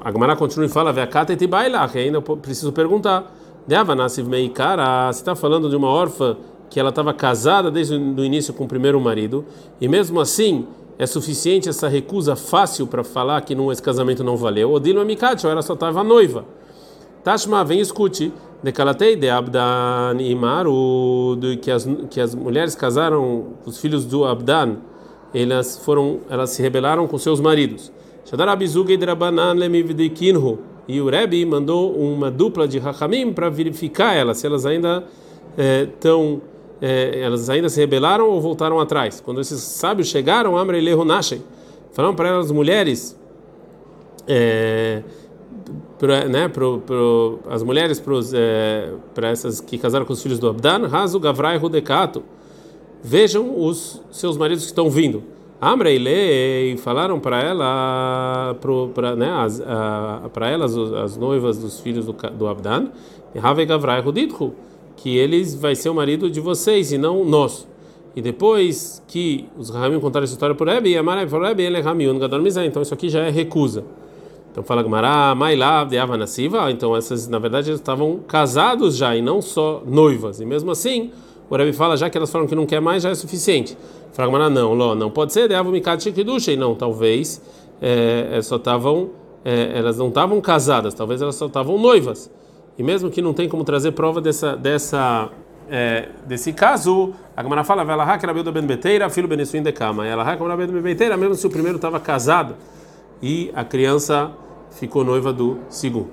A 0.00 0.10
Gemara 0.10 0.34
continua 0.34 0.64
e 0.64 0.68
fala, 0.70 0.90
Veakata 0.90 1.34
e 1.34 1.36
Tibaila, 1.36 1.86
que 1.88 1.98
ainda 1.98 2.22
preciso 2.22 2.72
perguntar. 2.72 3.30
Deavanasiv 3.66 4.26
Meikara, 4.26 5.12
você 5.12 5.20
está 5.20 5.34
falando 5.34 5.68
de 5.68 5.76
uma 5.76 5.88
órfã 5.88 6.36
que 6.70 6.80
ela 6.80 6.90
estava 6.90 7.12
casada 7.12 7.70
desde 7.70 7.96
o 7.96 8.24
início 8.24 8.54
com 8.54 8.64
o 8.64 8.68
primeiro 8.68 9.00
marido, 9.00 9.44
e 9.80 9.88
mesmo 9.88 10.20
assim 10.20 10.66
é 10.98 11.06
suficiente 11.06 11.68
essa 11.68 11.88
recusa 11.88 12.34
fácil 12.36 12.86
para 12.86 13.04
falar 13.04 13.40
que 13.42 13.54
não, 13.54 13.70
esse 13.70 13.82
casamento 13.82 14.24
não 14.24 14.36
valeu. 14.36 14.72
Odilo 14.72 15.04
Mikatio, 15.04 15.50
ela 15.50 15.60
só 15.60 15.74
estava 15.74 16.02
noiva. 16.02 16.44
Tashma, 17.26 17.64
vem 17.64 17.80
escute. 17.80 18.32
Decalatei 18.62 19.16
de 19.16 19.28
Abdan 19.28 20.16
e 20.20 20.32
Maru, 20.32 21.36
que 21.60 21.72
as, 21.72 21.84
que 22.08 22.20
as 22.20 22.36
mulheres 22.36 22.76
casaram, 22.76 23.54
os 23.66 23.80
filhos 23.80 24.04
do 24.04 24.24
Abdan, 24.24 24.76
elas 25.34 25.76
foram, 25.76 26.20
elas 26.30 26.50
se 26.50 26.62
rebelaram 26.62 27.08
com 27.08 27.18
seus 27.18 27.40
maridos. 27.40 27.90
E 30.86 31.00
o 31.00 31.08
Rebbe 31.08 31.44
mandou 31.44 31.96
uma 31.96 32.30
dupla 32.30 32.68
de 32.68 32.78
Hachamim 32.78 33.32
para 33.32 33.50
verificar 33.50 34.14
elas, 34.14 34.38
se 34.38 34.46
elas 34.46 34.64
ainda 34.64 35.02
estão. 35.58 36.40
Eh, 36.80 37.10
é, 37.12 37.20
elas 37.22 37.50
ainda 37.50 37.68
se 37.68 37.80
rebelaram 37.80 38.30
ou 38.30 38.40
voltaram 38.40 38.78
atrás. 38.78 39.20
Quando 39.20 39.40
esses 39.40 39.60
sábios 39.60 40.06
chegaram, 40.06 40.56
Amra 40.56 40.78
e 40.78 40.80
Leho 40.80 41.04
Nashem, 41.04 41.42
falaram 41.90 42.14
para 42.14 42.28
elas 42.28 42.52
mulheres, 42.52 43.18
é, 44.28 45.02
pra, 45.98 46.24
né, 46.26 46.50
as 47.48 47.62
mulheres 47.62 48.02
é, 48.34 48.92
para 49.14 49.28
essas 49.28 49.60
que 49.60 49.78
casaram 49.78 50.04
com 50.04 50.12
os 50.12 50.22
filhos 50.22 50.38
do 50.38 50.48
Abdan, 50.48 50.86
Razu 50.86 51.18
Gavrai 51.20 51.56
Rudecato, 51.56 52.22
vejam 53.02 53.64
os 53.64 54.02
seus 54.10 54.36
maridos 54.36 54.64
que 54.64 54.70
estão 54.70 54.90
vindo. 54.90 55.22
Amra 55.60 55.90
e 55.90 55.98
Lei 55.98 56.76
falaram 56.76 57.18
para 57.18 57.42
ela, 57.42 58.56
para 58.94 59.16
né, 59.16 59.30
para 60.32 60.50
elas 60.50 60.76
as 60.76 61.16
noivas 61.16 61.58
dos 61.58 61.80
filhos 61.80 62.04
do, 62.04 62.12
do 62.12 62.46
Abdan, 62.46 62.88
Have 63.42 63.64
Gavrai 63.64 64.00
Rudithu 64.00 64.52
que 64.96 65.16
eles 65.16 65.54
vai 65.54 65.74
ser 65.74 65.90
o 65.90 65.94
marido 65.94 66.28
de 66.30 66.40
vocês 66.40 66.90
e 66.90 66.98
não 66.98 67.24
nós. 67.24 67.68
E 68.14 68.22
depois 68.22 69.02
que 69.06 69.46
os 69.58 69.68
Rahamim 69.68 70.00
contaram 70.00 70.24
essa 70.24 70.32
história 70.32 70.54
por 70.54 70.66
Rebbe, 70.66 70.90
e 70.90 71.28
falou, 71.28 71.46
Rebbe, 71.46 71.62
ele 71.62 71.76
é 71.76 71.80
Ramiun 71.80 72.18
Gadol 72.18 72.40
então 72.64 72.80
isso 72.82 72.94
aqui 72.94 73.08
já 73.08 73.20
é 73.20 73.30
recusa. 73.30 73.84
Então 74.56 74.64
fala 74.64 74.82
Gamara, 74.82 75.34
Mailav 75.34 75.90
de 75.90 75.98
Avanasiva, 75.98 76.70
então 76.70 76.96
essas 76.96 77.28
na 77.28 77.38
verdade 77.38 77.70
estavam 77.70 78.20
casados 78.26 78.96
já 78.96 79.14
e 79.14 79.20
não 79.20 79.42
só 79.42 79.82
noivas. 79.86 80.40
E 80.40 80.46
mesmo 80.46 80.70
assim, 80.70 81.12
o 81.50 81.54
Rebbe 81.54 81.74
fala 81.74 81.94
já 81.94 82.08
que 82.08 82.16
elas 82.16 82.32
falam 82.32 82.46
que 82.46 82.54
não 82.54 82.64
quer 82.64 82.80
mais 82.80 83.02
já 83.02 83.10
é 83.10 83.14
suficiente. 83.14 83.76
Fala 84.14 84.32
Gamara, 84.32 84.48
não, 84.48 84.72
Ló, 84.72 84.94
não 84.94 85.10
pode 85.10 85.34
ser 85.34 85.46
de 85.46 85.54
Avomikat 85.54 86.02
Shikidusha, 86.02 86.56
não, 86.56 86.74
talvez 86.74 87.42
é, 87.82 88.28
é 88.32 88.40
só 88.40 88.56
estavam, 88.56 89.10
é, 89.44 89.72
elas 89.78 89.98
não 89.98 90.08
estavam 90.08 90.40
casadas, 90.40 90.94
talvez 90.94 91.20
elas 91.20 91.34
só 91.34 91.48
estavam 91.48 91.76
noivas. 91.76 92.30
E 92.78 92.82
mesmo 92.82 93.10
que 93.10 93.20
não 93.20 93.34
tem 93.34 93.50
como 93.50 93.62
trazer 93.62 93.92
prova 93.92 94.22
dessa, 94.22 94.56
dessa, 94.56 95.28
é, 95.68 96.08
desse 96.26 96.54
caso, 96.54 97.12
a 97.36 97.42
Gamara 97.42 97.62
fala, 97.62 97.82
ela 97.82 98.04
hack 98.04 98.24
Rabiuda 98.24 98.50
ben 98.50 98.64
Beteira, 98.64 99.10
filho 99.10 99.28
Benessuim 99.28 99.62
de 99.62 99.70
Kama. 99.70 100.06
Ela 100.06 100.24
hack 100.24 100.40
Rabiuda 100.40 100.72
ben 100.72 100.80
Beteira, 100.80 101.14
mesmo 101.14 101.34
se 101.34 101.46
o 101.46 101.50
primeiro 101.50 101.76
estava 101.76 102.00
casado 102.00 102.54
e 103.22 103.50
a 103.54 103.62
criança 103.62 104.32
ficou 104.78 105.04
noiva 105.04 105.32
do 105.32 105.58
segundo. 105.68 106.08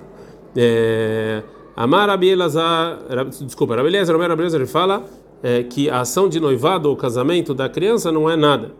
É, 0.56 1.42
Amar 1.76 2.08
Rabi 2.08 2.28
Elazar, 2.28 2.98
desculpa, 3.44 3.76
Rabi 3.76 3.88
Elazar, 3.88 4.16
Rabi 4.16 4.42
Elazar, 4.42 4.60
ele 4.60 4.68
fala 4.68 5.04
é, 5.42 5.62
que 5.62 5.88
a 5.90 6.00
ação 6.00 6.28
de 6.28 6.40
noivado 6.40 6.88
ou 6.88 6.96
casamento 6.96 7.54
da 7.54 7.68
criança 7.68 8.10
não 8.10 8.28
é 8.28 8.36
nada. 8.36 8.72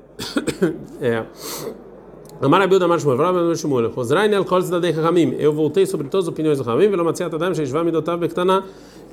é, 1.00 1.24
Amar 2.40 2.60
Abil 2.60 2.78
da 2.78 2.86
Marshmul, 2.86 3.16
Vrava 3.16 3.54
Shmuel, 3.54 3.90
Rosrain 3.90 4.30
El 4.32 4.44
Kolz 4.44 4.68
da. 4.68 4.78
Eu 5.38 5.52
voltei 5.52 5.86
sobre 5.86 6.08
todas 6.08 6.26
as 6.26 6.32
opiniões 6.32 6.58
do 6.58 6.68
Hamim, 6.68 6.90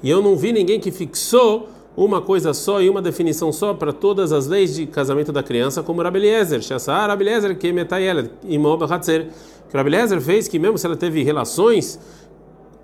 e 0.04 0.10
eu 0.10 0.22
não 0.22 0.36
vi 0.36 0.52
ninguém 0.52 0.80
que 0.80 0.92
fixou 0.92 1.70
uma 1.96 2.22
coisa 2.22 2.54
só 2.54 2.82
e 2.82 2.90
uma 2.90 3.02
definição 3.02 3.52
só 3.52 3.74
para 3.74 3.92
todas 3.92 4.32
as 4.32 4.48
leis 4.48 4.76
de 4.76 4.86
casamento 4.86 5.32
da 5.32 5.44
criança, 5.44 5.84
como 5.84 6.02
Rabi 6.02 6.20
Eliezer, 6.20 6.62
Shassar 6.62 7.10
Rabi 7.10 7.26
Eliezer, 7.26 7.58
que 7.58 7.72
Metayeled, 7.72 8.32
Imob 8.44 8.84
Hatzer, 8.84 9.28
que 9.70 9.76
Rabi 9.76 9.90
Eliezer 9.90 10.22
fez 10.22 10.48
que 10.48 10.58
mesmo 10.58 10.78
se 10.78 10.86
ela 10.86 10.96
teve 10.96 11.22
relações 11.24 12.00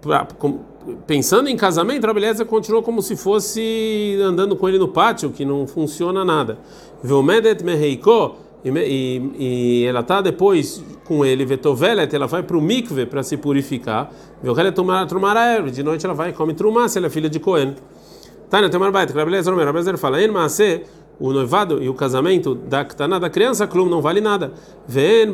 pra, 0.01 0.27
com, 0.37 0.59
pensando 1.05 1.49
em 1.49 1.55
casamento, 1.55 2.05
Rabi 2.05 2.19
Eliezer 2.19 2.45
continuou 2.45 2.83
como 2.83 3.01
se 3.01 3.15
fosse 3.15 4.17
andando 4.21 4.55
com 4.55 4.67
ele 4.67 4.77
no 4.77 4.89
pátio, 4.89 5.29
que 5.31 5.45
não 5.45 5.65
funciona 5.65 6.25
nada. 6.25 6.57
Veomedet 7.01 7.63
Meheiko 7.63 8.35
e, 8.65 9.85
ela 9.87 10.01
está 10.01 10.19
depois 10.19 10.83
com 11.05 11.23
ele, 11.23 11.45
vetovelet, 11.45 12.13
ela 12.13 12.27
vai 12.27 12.43
para 12.43 12.57
o 12.57 12.61
mikve 12.61 13.05
para 13.05 13.23
se 13.23 13.37
purificar, 13.37 14.11
de 14.41 15.83
noite 15.83 16.05
ela 16.05 16.13
vai 16.13 16.29
e 16.31 16.33
come 16.33 16.53
trumá, 16.53 16.87
se 16.89 16.97
ela 16.97 17.07
é 17.07 17.09
filha 17.09 17.29
de 17.29 17.39
Cohen. 17.39 17.75
Tânia, 18.49 18.69
tem 18.69 18.79
uma 18.79 18.91
baita, 18.91 19.13
Rabelezer, 19.13 19.53
Rabelezer 19.53 19.97
fala, 19.97 20.21
en 20.23 20.29
maase, 20.29 20.83
o 21.19 21.33
noivado 21.33 21.83
e 21.83 21.89
o 21.89 21.93
casamento 21.93 22.53
da 22.53 22.85
ktana 22.85 23.19
da 23.19 23.29
criança, 23.29 23.65
clum 23.67 23.89
não 23.89 24.01
vale 24.01 24.21
nada. 24.21 24.53
Ven 24.87 25.33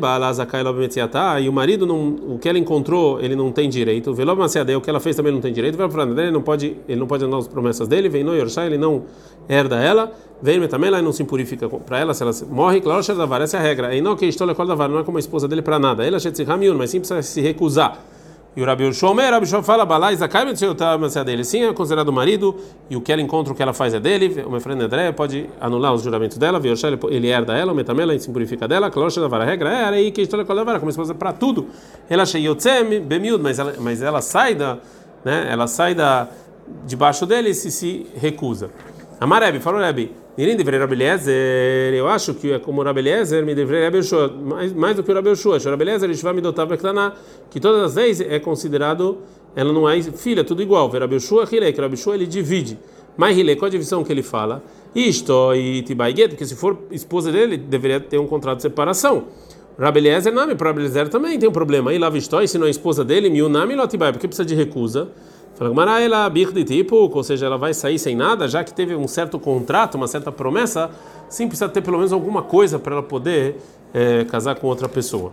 e 1.40 1.48
o 1.48 1.52
marido 1.52 1.86
não, 1.86 2.08
o 2.34 2.38
que 2.38 2.48
ela 2.48 2.58
encontrou, 2.58 3.20
ele 3.20 3.36
não 3.36 3.52
tem 3.52 3.68
direito. 3.68 4.12
Velob 4.14 4.40
o 4.42 4.80
que 4.80 4.90
ela 4.90 5.00
fez 5.00 5.14
também 5.14 5.32
não 5.32 5.40
tem 5.40 5.52
direito. 5.52 5.78
Ele 5.80 6.30
não 6.30 6.42
pode, 6.42 6.76
ele 6.88 6.98
não 6.98 7.06
pode 7.06 7.24
andar 7.24 7.36
as 7.36 7.48
promessas 7.48 7.86
dele. 7.86 8.08
Vem 8.08 8.24
no 8.24 8.34
Yorshai, 8.34 8.66
ele 8.66 8.78
não 8.78 9.04
herda 9.48 9.76
ela. 9.76 10.10
Vem 10.42 10.66
também 10.66 10.90
lá 10.90 10.98
e 10.98 11.02
não 11.02 11.12
se 11.12 11.22
impurifica 11.22 11.68
para 11.68 12.00
ela 12.00 12.14
se 12.14 12.22
ela 12.22 12.32
morre. 12.50 12.80
Claro, 12.80 13.00
essa 13.00 13.56
é 13.56 13.60
a 13.60 13.62
regra. 13.62 13.94
E 13.94 14.00
não 14.00 14.16
que 14.16 14.26
estou 14.26 14.46
não 14.46 14.98
é 14.98 15.04
como 15.04 15.18
a 15.18 15.20
esposa 15.20 15.46
dele 15.46 15.62
para 15.62 15.78
nada. 15.78 16.04
Ela 16.04 16.18
mas 16.76 16.90
sim 16.90 16.98
precisa 16.98 17.22
se 17.22 17.40
recusar. 17.40 17.98
E 18.56 18.62
o 18.62 18.64
Rabi 18.64 18.92
Shomer, 18.92 19.32
Rabi 19.32 19.46
Shomer 19.46 19.64
fala, 19.64 19.84
Balai 19.84 20.14
Zakai 20.14 20.44
é 20.48 21.24
dele. 21.24 21.42
Sim, 21.42 21.64
é 21.64 21.72
considerado 21.72 22.12
marido, 22.12 22.56
e 22.88 22.94
o 22.94 23.00
que 23.00 23.12
ela 23.12 23.20
encontra, 23.20 23.52
o 23.52 23.56
que 23.56 23.62
ela 23.62 23.72
faz 23.72 23.94
é 23.94 23.98
dele. 23.98 24.44
O 24.46 24.50
meu 24.50 24.60
friend 24.60 24.80
André 24.82 25.10
pode 25.10 25.50
anular 25.60 25.92
os 25.92 26.02
juramentos 26.02 26.38
dela, 26.38 26.60
ele 27.10 27.26
herda 27.26 27.56
ela, 27.56 27.72
o 27.72 27.74
Metamela 27.74 28.16
se 28.16 28.30
purifica 28.30 28.68
dela. 28.68 28.90
Klosha 28.90 29.20
da 29.20 29.26
vara, 29.26 29.42
a 29.42 29.46
regra 29.46 29.70
é 29.70 29.84
aí 29.84 30.12
que 30.12 30.22
história 30.22 30.44
com 30.44 30.54
vara, 30.64 30.78
como 30.78 30.88
esposa 30.88 31.14
para 31.14 31.32
tudo. 31.32 31.66
Ela 32.08 32.22
Yotzem, 32.22 33.00
Bemiud, 33.00 33.42
mas 33.42 33.58
ela, 33.58 33.74
mas 33.80 34.00
ela 34.00 34.20
sai 34.20 34.54
da, 34.54 34.78
né, 35.24 35.48
ela 35.50 35.66
sai 35.66 35.94
da, 35.94 36.28
debaixo 36.86 37.26
dele 37.26 37.50
e 37.50 37.54
se, 37.54 37.72
se 37.72 38.06
recusa. 38.14 38.70
Amareb, 39.20 39.60
falou 39.60 39.80
Rebi. 39.80 40.12
Nirim 40.36 40.56
deveria 40.56 40.88
eu 41.96 42.08
acho 42.08 42.34
que 42.34 42.52
é 42.52 42.58
como 42.58 42.82
Rabeliezer, 42.82 43.44
me 43.46 43.54
deveria 43.54 43.84
Rabelshua, 43.84 44.28
mais, 44.28 44.72
mais 44.72 44.96
do 44.96 45.02
que 45.02 45.12
o 45.12 45.14
Rabelshua. 45.14 45.58
Ele 45.58 46.14
vai 46.14 46.32
me 46.32 46.40
dotar 46.40 46.66
que 47.48 47.60
todas 47.60 47.82
as 47.82 47.94
leis 47.94 48.20
é 48.20 48.40
considerado, 48.40 49.18
ela 49.54 49.72
não 49.72 49.88
é 49.88 50.02
filha, 50.02 50.42
tudo 50.42 50.60
igual. 50.60 50.88
Rabelshua, 50.88 51.48
Hilei, 51.50 51.72
que 51.72 51.80
Rabelshua 51.80 52.16
ele 52.16 52.26
divide. 52.26 52.76
Mas 53.16 53.38
Hilei, 53.38 53.54
qual 53.54 53.68
a 53.68 53.70
divisão 53.70 54.02
que 54.02 54.12
ele 54.12 54.24
fala? 54.24 54.60
Isto 54.92 55.54
e 55.54 55.82
Tibaiget, 55.82 56.30
porque 56.30 56.46
se 56.46 56.56
for 56.56 56.78
esposa 56.90 57.30
dele, 57.30 57.56
deveria 57.56 58.00
ter 58.00 58.18
um 58.18 58.26
contrato 58.26 58.56
de 58.56 58.62
separação. 58.62 59.24
Rabeliezer, 59.78 60.32
não, 60.32 60.56
para 60.56 60.70
Rabeliezer 60.70 61.08
também 61.08 61.38
tem 61.38 61.48
um 61.48 61.52
problema. 61.52 61.92
Aí 61.92 61.98
lá 61.98 62.10
Vistó, 62.10 62.44
se 62.44 62.58
não 62.58 62.66
é 62.66 62.70
esposa 62.70 63.04
dele, 63.04 63.30
Miunami, 63.30 63.76
Lotibai, 63.76 64.12
porque 64.12 64.26
precisa 64.26 64.44
de 64.44 64.54
recusa. 64.54 65.10
Fala 65.54 66.00
ela 66.00 66.28
de 66.28 66.64
tipo, 66.64 66.96
ou 67.12 67.22
seja, 67.22 67.46
ela 67.46 67.56
vai 67.56 67.72
sair 67.72 67.98
sem 67.98 68.16
nada, 68.16 68.48
já 68.48 68.64
que 68.64 68.74
teve 68.74 68.96
um 68.96 69.06
certo 69.06 69.38
contrato, 69.38 69.94
uma 69.94 70.08
certa 70.08 70.32
promessa, 70.32 70.90
sim 71.28 71.46
precisa 71.46 71.68
ter 71.68 71.80
pelo 71.80 71.98
menos 71.98 72.12
alguma 72.12 72.42
coisa 72.42 72.78
para 72.78 72.94
ela 72.94 73.02
poder 73.02 73.56
é, 73.92 74.24
casar 74.24 74.56
com 74.56 74.66
outra 74.66 74.88
pessoa. 74.88 75.32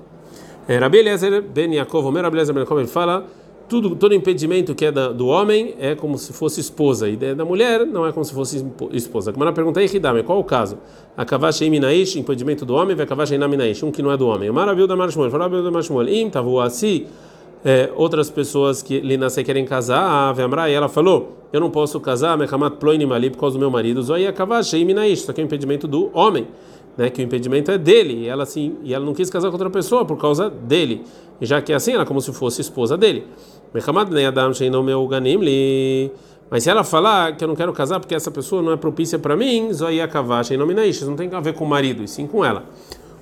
É, 0.68 0.78
Rabi 0.78 1.00
Eliezer 1.00 1.42
ben 1.42 1.74
Yaakov, 1.74 2.06
Omer 2.06 2.24
Rabi 2.24 2.38
Eliezer 2.38 2.54
ben 2.54 2.62
Yaakov, 2.62 2.80
ele 2.80 2.88
fala 2.88 3.25
tudo, 3.72 3.96
todo 3.96 4.13
impedimento 4.13 4.75
que 4.75 4.86
é 4.86 4.92
da, 4.92 5.13
do 5.13 5.28
homem 5.28 5.75
é 5.80 5.96
como 5.96 6.18
se 6.18 6.34
fosse 6.34 6.60
esposa 6.60 7.08
e 7.08 7.16
da 7.16 7.46
mulher 7.46 7.86
não 7.86 8.06
é 8.06 8.12
como 8.12 8.25
se 8.25 8.34
fosse 8.34 8.63
esposa. 8.92 9.32
Como 9.32 9.46
ela 9.46 9.54
pergunta 9.54 9.80
aí, 9.80 9.88
qual 10.25 10.40
o 10.40 10.44
caso? 10.44 10.78
A 11.16 11.24
kavash 11.24 11.62
minaish, 11.62 12.20
impedimento 12.20 12.66
do 12.66 12.74
homem, 12.75 12.98
vai 12.98 13.06
kavash 13.06 13.32
minaish, 13.32 13.82
um 13.82 13.90
que 13.90 14.01
não 14.01 14.12
é 14.12 14.18
do 14.18 14.28
homem. 14.28 14.51
Maravilha 14.51 14.88
da 14.88 14.96
Marshmuel, 14.96 15.32
fala 15.32 15.48
da 15.50 15.72
Marshmuel, 15.72 16.10
im 16.10 16.30
tavu 16.30 16.60
assim, 16.60 17.08
é, 17.63 17.91
outras 17.96 18.30
pessoas 18.30 18.82
que 18.82 19.01
nascer 19.18 19.44
querem 19.44 19.65
casar, 19.65 20.01
a 20.01 20.30
Ave 20.30 20.41
e 20.41 20.74
ela 20.74 20.89
falou, 20.89 21.38
eu 21.53 21.60
não 21.60 21.70
posso 21.70 22.00
casar, 22.00 22.38
mechamat 22.38 22.77
ploini 22.77 23.06
mali, 23.06 23.30
por 23.30 23.39
causa 23.39 23.58
do 23.58 23.60
meu 23.60 23.70
marido, 23.70 24.01
zoi 24.01 24.25
a 24.25 24.34
kavash 24.34 24.74
minaish, 24.74 25.22
isso 25.22 25.32
aqui 25.32 25.41
é 25.41 25.44
um 25.44 25.48
impedimento 25.48 25.88
do 25.88 26.10
homem. 26.13 26.48
Né, 26.98 27.10
que 27.10 27.22
o 27.22 27.24
impedimento 27.24 27.72
é 27.72 27.77
dele, 27.77 28.25
e 28.25 28.27
ela 28.27 28.44
assim, 28.44 28.75
e 28.84 28.94
ela 28.94 29.06
não 29.06 29.13
quis 29.13 29.30
casar 29.30 29.48
com 29.48 29.53
outra 29.53 29.70
pessoa 29.70 30.03
por 30.03 30.18
causa 30.18 30.50
dele. 30.50 31.03
E 31.39 31.46
já 31.46 31.62
que 31.62 31.72
é 31.72 31.75
assim, 31.75 31.94
ela 31.94 32.03
é 32.03 32.06
como 32.06 32.20
se 32.20 32.34
fosse 32.34 32.60
esposa 32.60 32.98
dele. 32.98 33.25
Mas 36.51 36.63
se 36.63 36.70
ela 36.70 36.84
falar 36.84 37.38
que 37.38 37.44
eu 37.46 37.48
não 37.48 37.56
quero 37.56 37.72
casar 37.72 38.01
porque 38.01 38.13
essa 38.13 38.30
pessoa 38.30 38.62
não 38.62 38.74
é 38.74 38.75
propícia 38.75 39.18
para 39.18 39.38
mim, 39.38 39.72
Zoia 39.72 40.06
Kavash 40.06 40.51
Isso 40.89 41.06
não 41.06 41.15
tem 41.15 41.34
a 41.34 41.39
ver 41.39 41.53
com 41.53 41.63
o 41.63 41.68
marido, 41.68 42.03
e 42.03 42.10
sim 42.10 42.27
com 42.27 42.44
ela. 42.44 42.65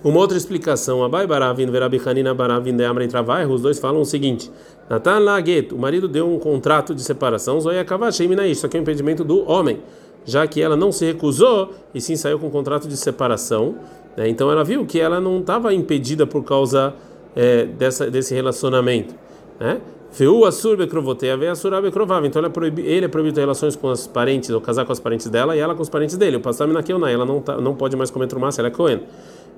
Uma 0.01 0.19
outra 0.19 0.37
explicação, 0.37 1.03
Abai 1.03 1.27
Baravin, 1.27 1.69
Verabi 1.69 2.01
Hanina 2.05 2.33
Baravin 2.33 2.75
de 2.75 2.85
Amrei 2.85 3.09
Travai, 3.09 3.45
os 3.45 3.61
dois 3.61 3.79
falam 3.79 4.01
o 4.01 4.05
seguinte: 4.05 4.49
Natan 4.89 5.19
Laget, 5.19 5.73
o 5.73 5.77
marido 5.77 6.07
deu 6.07 6.25
um 6.25 6.39
contrato 6.39 6.95
de 6.95 7.03
separação, 7.03 7.59
Zoia 7.59 7.83
Kavash 7.83 8.21
Isso 8.21 8.65
aqui 8.65 8.77
é 8.77 8.79
um 8.79 8.83
impedimento 8.83 9.25
do 9.25 9.45
homem, 9.49 9.79
já 10.23 10.47
que 10.47 10.61
ela 10.61 10.77
não 10.77 10.89
se 10.89 11.05
recusou 11.05 11.73
e 11.93 11.99
sim 11.99 12.15
saiu 12.15 12.39
com 12.39 12.47
um 12.47 12.49
contrato 12.49 12.87
de 12.87 12.95
separação. 12.95 13.75
Né? 14.15 14.29
Então 14.29 14.49
ela 14.49 14.63
viu 14.63 14.85
que 14.85 14.99
ela 15.01 15.19
não 15.19 15.39
estava 15.39 15.73
impedida 15.73 16.25
por 16.25 16.45
causa 16.45 16.93
é, 17.35 17.65
dessa, 17.65 18.09
desse 18.09 18.33
relacionamento. 18.33 19.13
Né? 19.59 19.81
Feu 20.11 20.45
assur 20.45 20.77
bekrovotea, 20.77 21.35
ve 21.35 21.47
assur 21.47 21.79
bekrovav. 21.81 22.25
Então 22.25 22.43
é, 22.43 22.49
proibido, 22.49 22.87
ele 22.87 23.05
é 23.05 23.09
proibido 23.09 23.35
ter 23.35 23.41
relações 23.41 23.75
com 23.75 23.89
as 23.89 24.07
parentes, 24.07 24.49
ou 24.49 24.61
casar 24.61 24.85
com 24.85 24.93
as 24.93 24.99
parentes 24.99 25.27
dela, 25.27 25.57
e 25.57 25.59
ela 25.59 25.75
com 25.75 25.81
os 25.81 25.89
parentes 25.89 26.15
dele. 26.15 26.37
O 26.37 26.39
pastor 26.39 26.67
Minakeonai, 26.67 27.13
ela 27.13 27.25
não, 27.25 27.41
tá, 27.41 27.59
não 27.59 27.75
pode 27.75 27.97
mais 27.97 28.09
comer 28.09 28.27
trumá 28.27 28.49
se 28.49 28.61
ela 28.61 28.69
é 28.69 28.71
Cohen. 28.71 29.01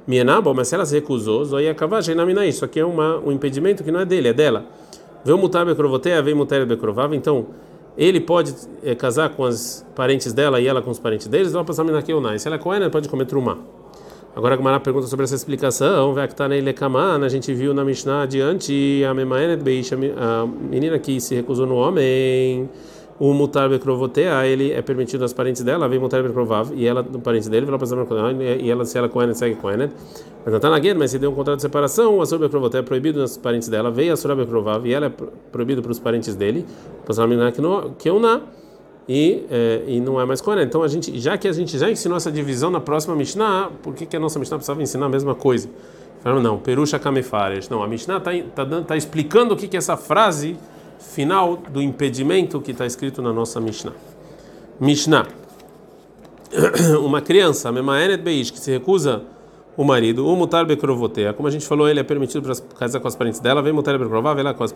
Mienabo, 0.08 0.54
mas 0.54 0.68
se 0.68 0.76
ela 0.76 0.86
se 0.86 0.96
recusou, 0.96 1.46
Zoia 1.46 1.74
Kavajei 1.76 2.16
Namina, 2.16 2.46
isso 2.46 2.66
aqui 2.66 2.80
é 2.80 2.86
uma, 2.86 3.18
um 3.20 3.32
impedimento 3.32 3.84
que 3.84 3.92
não 3.92 4.00
é 4.00 4.06
dele, 4.06 4.30
é 4.30 4.34
dela. 4.34 4.66
Veu 5.24 5.38
mutar 5.38 5.66
bekrovotea, 5.66 6.22
vem 6.22 6.34
mutar 6.34 6.66
bekrovav. 6.66 7.16
Então 7.16 7.48
ele 7.98 8.20
pode 8.20 8.54
é, 8.84 8.96
casar 8.96 9.30
com 9.30 9.44
as 9.46 9.86
parentes 9.96 10.34
dela 10.34 10.60
e 10.60 10.68
ela 10.68 10.82
com 10.82 10.90
os 10.90 11.00
parentes 11.00 11.28
deles, 11.28 11.54
ela 11.54 11.64
passar 11.64 11.84
Minakeonai. 11.84 12.40
Se 12.40 12.48
ela 12.48 12.56
é 12.56 12.60
Cohen, 12.60 12.82
ela 12.82 12.90
pode 12.90 13.08
comer 13.08 13.26
trumá. 13.26 13.58
Agora 14.36 14.56
a 14.56 14.58
Gemara 14.58 14.80
pergunta 14.80 15.08
sobre 15.08 15.26
essa 15.26 15.36
explicação. 15.36 16.16
A 16.18 17.30
gente 17.30 17.54
viu 17.54 17.74
na 17.74 17.84
Mishnah 17.84 18.24
adiante 18.24 19.04
a 19.06 19.14
menina 20.48 20.98
que 21.00 21.20
se 21.20 21.36
recusou 21.36 21.68
no 21.68 21.76
homem. 21.76 22.70
O 23.22 23.36
mutar 23.36 23.70
bekrovotea, 23.70 24.48
ele 24.48 24.72
é 24.72 24.82
permitido 24.82 25.24
às 25.24 25.32
parentes 25.32 25.62
dela, 25.62 25.88
vem 25.88 26.00
mutar 26.00 26.24
bekrovav, 26.24 26.72
e 26.74 26.88
ela, 26.88 27.04
no 27.04 27.20
parente 27.22 27.48
dele, 27.48 27.68
vai 27.68 27.78
passar 27.78 27.96
e 28.60 28.68
ela, 28.68 28.84
se 28.84 28.98
ela 28.98 29.08
coenet, 29.08 29.38
segue 29.38 29.58
coenet. 29.58 29.94
Mas 30.44 30.48
não 30.48 30.56
está 30.56 30.72
na 30.72 30.80
guerra, 30.80 30.98
mas 30.98 31.12
se 31.12 31.20
deu 31.20 31.30
um 31.30 31.36
contrato 31.36 31.58
de 31.58 31.62
separação, 31.62 32.20
a 32.20 32.26
sura 32.26 32.48
bekrovotea 32.48 32.80
é 32.80 32.84
proibido 32.84 33.20
nas 33.20 33.38
parentes 33.38 33.70
dela, 33.70 33.92
veio 33.92 34.12
a 34.12 34.18
sura 34.18 34.36
bekrovav, 34.36 34.88
e 34.88 34.92
ela 34.92 35.06
é 35.06 35.12
proibido 35.52 35.84
para 35.84 35.92
os 35.92 36.00
parentes 36.00 36.34
dele, 36.34 36.66
passar 37.06 37.28
que 38.00 38.10
eu 38.10 38.20
não 38.20 38.42
e, 39.08 39.46
é, 39.52 39.84
e 39.86 40.00
não 40.00 40.20
é 40.20 40.26
mais 40.26 40.42
coerente. 40.42 40.70
Então, 40.70 40.82
a 40.82 40.88
gente, 40.88 41.16
já 41.20 41.38
que 41.38 41.48
a 41.48 41.54
gente 41.54 41.78
já 41.78 41.92
ensinou 41.92 42.18
essa 42.18 42.32
divisão 42.32 42.72
na 42.72 42.80
próxima 42.80 43.16
Mishnah, 43.16 43.70
por 43.84 43.94
que, 43.94 44.08
que 44.08 44.18
a 44.18 44.20
nossa 44.20 44.40
Mishnah 44.40 44.58
precisava 44.58 44.82
ensinar 44.82 45.06
a 45.06 45.10
mesma 45.10 45.36
coisa? 45.36 45.70
Falaram, 46.22 46.42
não, 46.42 46.58
Perusha 46.58 46.98
Kamefares. 46.98 47.70
Não, 47.70 47.84
a 47.84 47.88
Mishnah 47.88 48.18
está 48.18 48.66
tá, 48.66 48.82
tá 48.82 48.98
explicando 48.98 49.54
o 49.54 49.58
que, 49.58 49.68
que 49.68 49.78
é 49.78 49.80
essa 49.80 49.96
frase 49.96 50.58
final 51.02 51.58
do 51.58 51.82
impedimento 51.82 52.62
que 52.62 52.72
está 52.72 52.86
escrito 52.86 53.22
na 53.22 53.34
nossa 53.34 53.60
Mishnah. 53.60 53.94
Mishnah. 54.80 55.28
Uma 57.04 57.22
criança, 57.22 57.72
Memaenet 57.72 58.22
Beish, 58.22 58.52
que 58.52 58.60
se 58.60 58.72
recusa 58.72 59.24
o 59.76 59.84
marido, 59.84 60.28
o 60.28 60.36
mutar 60.36 60.66
bekrovotea, 60.66 61.34
como 61.34 61.48
a 61.48 61.52
gente 61.52 61.66
falou, 61.66 61.88
ele 61.88 62.00
é 62.00 62.04
permitido 62.04 62.44
para 62.44 62.56
casar 62.78 63.00
com 63.00 63.08
as 63.08 63.16
parentes 63.16 63.40
dela, 63.40 63.62
vem 63.62 63.72
mutar 63.72 63.98
bekrová, 63.98 64.38
ela 64.38 64.54
com 64.54 64.64
as 64.64 64.74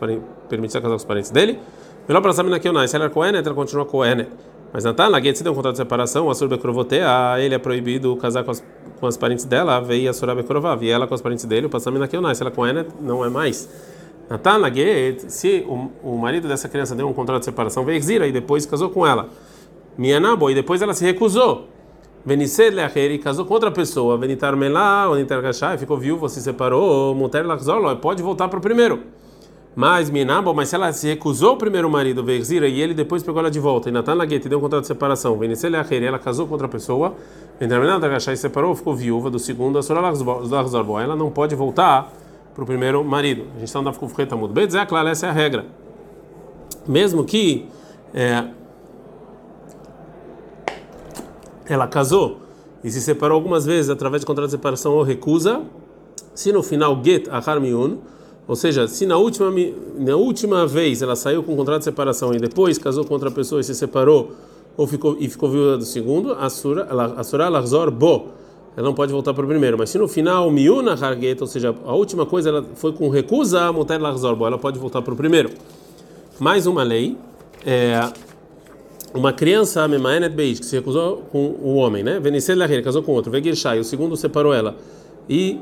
permitido 0.49 0.81
casar 0.81 0.89
com 0.89 0.95
os 0.95 1.05
parentes 1.05 1.29
dele. 1.29 1.59
Melhor 2.07 2.21
para 2.21 2.33
saber 2.33 2.49
naquilo 2.49 2.73
não, 2.73 2.87
se 2.87 2.95
ela 2.95 3.05
é 3.05 3.09
coenet, 3.09 3.45
ela 3.45 3.55
continua 3.55 3.85
coenet. 3.85 4.29
Mas 4.71 4.83
Natan, 4.83 5.09
na 5.09 5.21
se 5.33 5.43
deu 5.43 5.51
um 5.51 5.55
contrato 5.55 5.73
de 5.73 5.77
separação, 5.77 6.29
a 6.29 6.35
surbe 6.35 6.57
crovotea, 6.57 7.35
ele 7.39 7.55
é 7.55 7.57
proibido 7.57 8.15
casar 8.17 8.43
com 8.43 8.51
as, 8.51 8.63
com 8.99 9.07
as 9.07 9.15
parentes 9.15 9.45
dela, 9.45 9.79
veio 9.79 10.09
a 10.09 10.13
surabe 10.13 10.43
krová, 10.43 10.77
e 10.81 10.89
ela 10.89 11.07
com 11.07 11.15
os 11.15 11.21
parentes 11.21 11.45
dele, 11.45 11.67
o 11.67 11.69
passame 11.69 11.99
naquilo 11.99 12.21
não, 12.21 12.33
se 12.33 12.41
ela 12.41 12.51
é 12.51 12.53
coenet, 12.53 12.89
não 13.01 13.23
é 13.23 13.29
mais. 13.29 13.69
Natan, 14.29 14.57
na 14.57 14.69
se 15.27 15.65
o, 15.67 15.91
o 16.03 16.17
marido 16.17 16.47
dessa 16.47 16.67
criança 16.67 16.95
deu 16.95 17.07
um 17.07 17.13
contrato 17.13 17.39
de 17.39 17.45
separação, 17.45 17.85
veio 17.85 17.97
exira 17.97 18.27
e 18.27 18.31
depois 18.31 18.65
casou 18.65 18.89
com 18.89 19.05
ela. 19.05 19.29
Mianabo, 19.97 20.49
e 20.49 20.55
depois 20.55 20.81
ela 20.81 20.93
se 20.93 21.05
recusou. 21.05 21.67
Venisser 22.25 22.73
leacheri 22.73 23.19
casou 23.19 23.45
com 23.45 23.53
outra 23.53 23.69
pessoa, 23.69 24.17
venitar 24.17 24.55
melá, 24.55 25.07
venitar 25.07 25.39
gachai, 25.43 25.77
ficou 25.77 25.95
viúvo, 25.95 26.27
se 26.27 26.41
separou, 26.41 27.13
muter 27.13 27.45
lachzor, 27.45 27.97
pode 27.97 28.23
voltar 28.23 28.47
para 28.47 28.57
o 28.57 28.61
primeiro. 28.61 29.03
Mas 29.75 30.09
Minabo, 30.09 30.51
mas 30.51 30.69
se 30.69 30.75
ela 30.75 30.91
se 30.91 31.07
recusou 31.07 31.53
o 31.53 31.57
primeiro 31.57 31.87
marido, 31.87 32.23
Verzira, 32.23 32.67
e 32.67 32.81
ele 32.81 32.95
depois 32.95 33.21
pegou 33.21 33.39
ela 33.41 33.51
de 33.51 33.59
volta, 33.59 33.89
e 33.89 33.91
Natan 33.91 34.15
Laguete 34.15 34.49
deu 34.49 34.57
um 34.57 34.61
contrato 34.61 34.81
de 34.81 34.87
separação, 34.87 35.37
Venicele 35.37 35.75
Acher, 35.75 36.01
ela 36.01 36.17
casou 36.17 36.47
com 36.47 36.53
outra 36.53 36.67
pessoa, 36.67 37.13
Vendramenada 37.59 38.07
Gachai 38.07 38.35
separou, 38.35 38.73
ficou 38.73 38.95
viúva 38.95 39.29
do 39.29 39.37
segundo, 39.37 39.77
a 39.77 39.83
Sora 39.83 39.99
Lachzorbo, 40.01 40.99
ela 40.99 41.15
não 41.15 41.29
pode 41.29 41.53
voltar 41.53 42.11
para 42.55 42.63
o 42.63 42.65
primeiro 42.65 43.03
marido. 43.03 43.43
A 43.55 43.59
gente 43.59 43.65
está 43.65 43.79
andando 43.79 43.99
com 43.99 44.05
o 44.05 44.37
muito 44.37 44.53
bem, 44.53 44.65
dizer, 44.65 44.87
claro, 44.87 45.09
essa 45.09 45.27
é 45.27 45.29
a 45.29 45.33
regra. 45.33 45.65
Mesmo 46.87 47.25
que 47.25 47.67
é, 48.13 48.45
ela 51.67 51.85
casou 51.85 52.39
e 52.81 52.89
se 52.89 53.01
separou 53.01 53.35
algumas 53.35 53.65
vezes 53.65 53.89
através 53.89 54.21
de 54.21 54.25
contrato 54.25 54.47
de 54.47 54.51
separação 54.51 54.93
ou 54.93 55.03
recusa, 55.03 55.63
se 56.33 56.53
no 56.53 56.63
final 56.63 57.01
get 57.03 57.27
a 57.29 57.39
harmiun, 57.39 57.97
ou 58.47 58.55
seja, 58.55 58.87
se 58.87 59.05
na 59.05 59.17
última, 59.17 59.51
na 59.97 60.15
última 60.15 60.65
vez 60.65 61.01
ela 61.01 61.15
saiu 61.15 61.43
com 61.43 61.55
contrato 61.55 61.79
de 61.79 61.85
separação 61.85 62.33
e 62.33 62.37
depois 62.37 62.77
casou 62.77 63.03
com 63.03 63.13
outra 63.13 63.31
pessoa 63.31 63.59
e 63.59 63.63
se 63.63 63.75
separou 63.75 64.31
ou 64.77 64.87
ficou 64.87 65.17
e 65.19 65.27
ficou 65.27 65.49
viúva 65.49 65.77
do 65.77 65.85
segundo, 65.85 66.33
a 66.33 66.49
sura 66.49 66.87
a 67.17 67.23
sura 67.23 67.49
lahzor 67.49 67.89
bo, 67.89 68.27
ela 68.75 68.85
não 68.85 68.93
pode 68.93 69.11
voltar 69.11 69.33
para 69.33 69.43
o 69.43 69.47
primeiro. 69.47 69.77
Mas 69.77 69.89
se 69.89 69.97
no 69.97 70.07
final 70.07 70.49
miuna 70.51 70.93
harget, 70.93 71.41
ou 71.41 71.47
seja, 71.47 71.75
a 71.85 71.93
última 71.93 72.25
coisa 72.25 72.49
ela 72.49 72.65
foi 72.75 72.93
com 72.93 73.09
recusa, 73.09 73.71
mutar 73.71 73.99
lahzor 73.99 74.35
bo, 74.35 74.45
ela 74.45 74.57
pode 74.57 74.79
voltar 74.79 75.01
para 75.01 75.13
o 75.13 75.17
primeiro. 75.17 75.49
Mais 76.39 76.67
uma 76.67 76.83
lei 76.83 77.17
é 77.65 77.99
uma 79.13 79.31
criança 79.31 79.87
memaenet 79.87 80.35
beit 80.35 80.59
que 80.59 80.65
se 80.65 80.75
recusou 80.75 81.23
com 81.31 81.55
o 81.61 81.75
homem, 81.75 82.03
né? 82.03 82.19
Venicel 82.19 82.57
casou 82.83 83.01
com 83.01 83.13
outro, 83.13 83.31
vegirshai, 83.31 83.79
o 83.79 83.83
segundo 83.83 84.17
separou 84.17 84.53
ela 84.53 84.75
e 85.29 85.59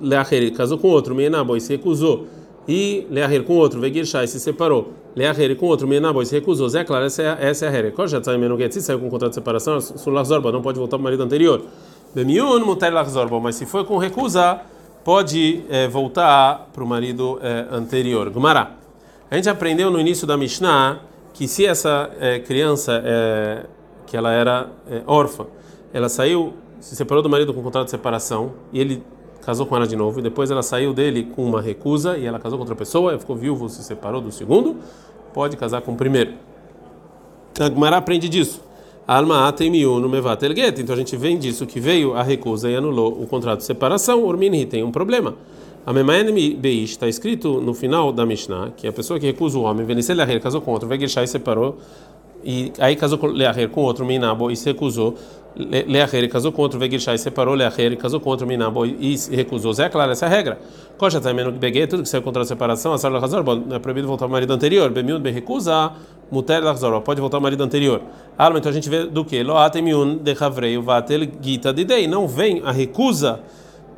Leaher 0.00 0.52
casou 0.52 0.78
com 0.78 0.88
outro, 0.88 1.14
Menaboi 1.14 1.60
se 1.60 1.72
recusou, 1.72 2.26
e 2.68 3.06
Leaher 3.10 3.42
com 3.42 3.56
outro, 3.56 3.80
Vegirshai 3.80 4.26
se 4.26 4.38
separou, 4.38 4.92
Leaher 5.16 5.56
com 5.56 5.66
outro, 5.66 5.88
Menaboi 5.88 6.24
se 6.26 6.34
recusou, 6.34 6.68
Zé, 6.68 6.84
claro, 6.84 7.06
essa 7.06 7.22
é, 7.22 7.38
essa 7.40 7.64
é 7.64 7.68
a 7.68 7.70
regra. 7.70 8.06
já 8.06 8.22
sai 8.22 8.38
Menuget, 8.38 8.72
se 8.72 8.82
saiu 8.82 8.98
com 8.98 9.10
contrato 9.10 9.30
de 9.30 9.36
separação, 9.36 9.80
Sulazorba 9.80 10.52
não 10.52 10.62
pode 10.62 10.78
voltar 10.78 10.96
para 10.96 11.00
o 11.00 11.04
marido 11.04 11.22
anterior. 11.22 11.62
Bemiun 12.14 12.64
Mutar 12.64 12.92
Lazorba, 12.92 13.38
mas 13.40 13.56
se 13.56 13.66
foi 13.66 13.84
com 13.84 13.96
recusa, 13.96 14.60
pode 15.04 15.64
é, 15.68 15.88
voltar 15.88 16.68
para 16.72 16.82
o 16.82 16.86
marido 16.86 17.38
é, 17.42 17.66
anterior. 17.70 18.28
Gumará. 18.30 18.72
A 19.30 19.36
gente 19.36 19.48
aprendeu 19.48 19.90
no 19.90 20.00
início 20.00 20.26
da 20.26 20.36
Mishnah 20.36 21.00
que 21.32 21.46
se 21.46 21.64
essa 21.64 22.10
é, 22.18 22.40
criança, 22.40 23.02
que 24.04 24.16
ela 24.16 24.32
era 24.32 24.68
órfã, 25.06 25.46
ela 25.92 26.08
saiu 26.08 26.52
se 26.80 26.96
separou 26.96 27.22
do 27.22 27.28
marido 27.28 27.52
com 27.52 27.62
contrato 27.62 27.84
de 27.84 27.90
separação 27.90 28.54
e 28.72 28.80
ele 28.80 29.02
casou 29.42 29.66
com 29.66 29.76
ela 29.76 29.86
de 29.86 29.94
novo 29.94 30.18
e 30.18 30.22
depois 30.22 30.50
ela 30.50 30.62
saiu 30.62 30.92
dele 30.92 31.30
com 31.36 31.44
uma 31.44 31.60
recusa 31.60 32.16
e 32.16 32.26
ela 32.26 32.38
casou 32.38 32.58
com 32.58 32.62
outra 32.62 32.74
pessoa, 32.74 33.18
ficou 33.18 33.36
viúvo, 33.36 33.68
se 33.68 33.82
separou 33.84 34.20
do 34.20 34.32
segundo, 34.32 34.76
pode 35.32 35.56
casar 35.56 35.82
com 35.82 35.92
o 35.92 35.96
primeiro. 35.96 36.34
A 37.58 37.68
Gemara 37.68 37.98
aprende 37.98 38.28
disso. 38.28 38.62
Alma 39.12 39.48
atemiu 39.48 39.98
no 39.98 40.08
mevatel 40.08 40.54
get. 40.54 40.78
Então 40.78 40.94
a 40.94 40.98
gente 40.98 41.16
vem 41.16 41.36
disso 41.36 41.66
que 41.66 41.80
veio 41.80 42.14
a 42.14 42.22
recusa 42.22 42.70
e 42.70 42.76
anulou 42.76 43.20
o 43.20 43.26
contrato 43.26 43.58
de 43.58 43.64
separação. 43.64 44.22
Urmini 44.22 44.64
tem 44.64 44.84
um 44.84 44.92
problema. 44.92 45.34
A 45.84 45.92
Memaen 45.92 46.54
Beish 46.54 46.92
está 46.92 47.08
escrito 47.08 47.60
no 47.60 47.74
final 47.74 48.12
da 48.12 48.24
Mishnah 48.24 48.70
que 48.76 48.86
a 48.86 48.92
pessoa 48.92 49.18
que 49.18 49.26
recusa 49.26 49.58
o 49.58 49.62
homem, 49.62 49.84
Venicel 49.84 50.16
casou 50.40 50.60
com 50.60 50.70
outro, 50.70 50.88
Vegeshai 50.88 51.26
separou 51.26 51.78
e 52.44 52.72
aí 52.78 52.94
casou 52.94 53.18
com 53.18 53.26
Leaher 53.26 53.68
com 53.70 53.80
outro 53.82 54.06
Minabo 54.06 54.48
e 54.48 54.54
se 54.54 54.66
recusou. 54.66 55.16
Leacher, 55.56 56.28
casou 56.30 56.52
com 56.52 56.62
outro, 56.62 56.78
Vegishai 56.78 57.18
separou 57.18 57.54
Leacher, 57.54 57.96
casou 57.96 58.20
com 58.20 58.30
outro, 58.30 58.46
Minabo, 58.46 58.86
e 58.86 59.16
recusou. 59.30 59.72
Zé, 59.72 59.88
claro, 59.88 60.12
essa 60.12 60.26
é 60.26 60.28
regra. 60.28 60.58
Coxa 60.96 61.20
também 61.20 61.44
no 61.44 61.52
Beguê, 61.52 61.86
tudo 61.86 62.02
que 62.02 62.08
saiu 62.08 62.22
contra 62.22 62.42
a 62.42 62.44
separação, 62.44 62.92
a 62.92 62.98
Sara 62.98 63.18
Razor, 63.18 63.44
é 63.72 63.78
proibido 63.78 64.06
voltar 64.06 64.26
ao 64.26 64.30
marido 64.30 64.52
anterior. 64.52 64.90
Bemiun, 64.90 65.18
bem 65.18 65.32
recusa, 65.32 65.92
Muter 66.30 66.62
Razor, 66.62 67.00
pode 67.00 67.20
voltar 67.20 67.38
ao 67.38 67.42
marido 67.42 67.62
anterior. 67.62 68.00
Alma, 68.38 68.58
então 68.58 68.70
a 68.70 68.74
gente 68.74 68.88
vê 68.88 69.04
do 69.04 69.24
que? 69.24 69.42
Loatemiun 69.42 70.18
de 70.18 70.36
Havrei, 70.38 70.78
Vatel 70.78 71.28
Gita 71.40 71.72
de 71.72 71.84
Dei. 71.84 72.06
Não 72.06 72.28
vem 72.28 72.62
a 72.64 72.70
recusa 72.70 73.40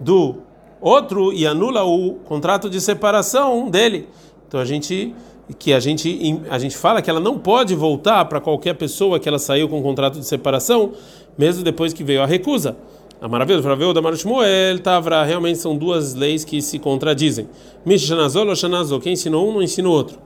do 0.01 0.37
outro 0.81 1.33
e 1.33 1.47
anula 1.47 1.85
o 1.85 2.15
contrato 2.25 2.69
de 2.69 2.81
separação 2.81 3.69
dele. 3.69 4.09
Então 4.49 4.61
a 4.61 4.65
gente 4.65 5.15
que 5.59 5.73
a 5.73 5.81
gente 5.81 6.41
a 6.49 6.59
gente 6.59 6.77
fala 6.77 7.03
que 7.03 7.11
ela 7.11 7.21
não 7.21 7.39
pode 7.39 7.75
voltar 7.75 8.25
para 8.25 8.41
qualquer 8.41 8.75
pessoa 8.75 9.19
que 9.19 9.29
ela 9.29 9.39
saiu 9.39 9.69
com 9.69 9.79
um 9.79 9.83
contrato 9.83 10.19
de 10.19 10.27
separação, 10.27 10.93
mesmo 11.37 11.65
depois 11.65 11.93
que 11.93 12.05
veio 12.05 12.23
a 12.23 12.27
recusa. 12.27 12.77
A 13.21 13.29
maravilha 13.29 13.61
do 13.61 13.95
da 13.95 14.03
Marushmuel, 14.03 14.81
Tavra, 14.81 15.23
realmente 15.23 15.59
são 15.59 15.77
duas 15.77 16.13
leis 16.13 16.45
que 16.45 16.61
se 16.61 16.79
contradizem. 16.81 17.49
Mishanazol 17.87 18.49
ou 18.49 18.57
Shanazol, 18.57 18.99
quem 18.99 19.13
ensinou 19.13 19.49
um 19.49 19.53
não 19.53 19.63
ensina 19.63 19.89
o 19.89 19.93
outro. 19.93 20.19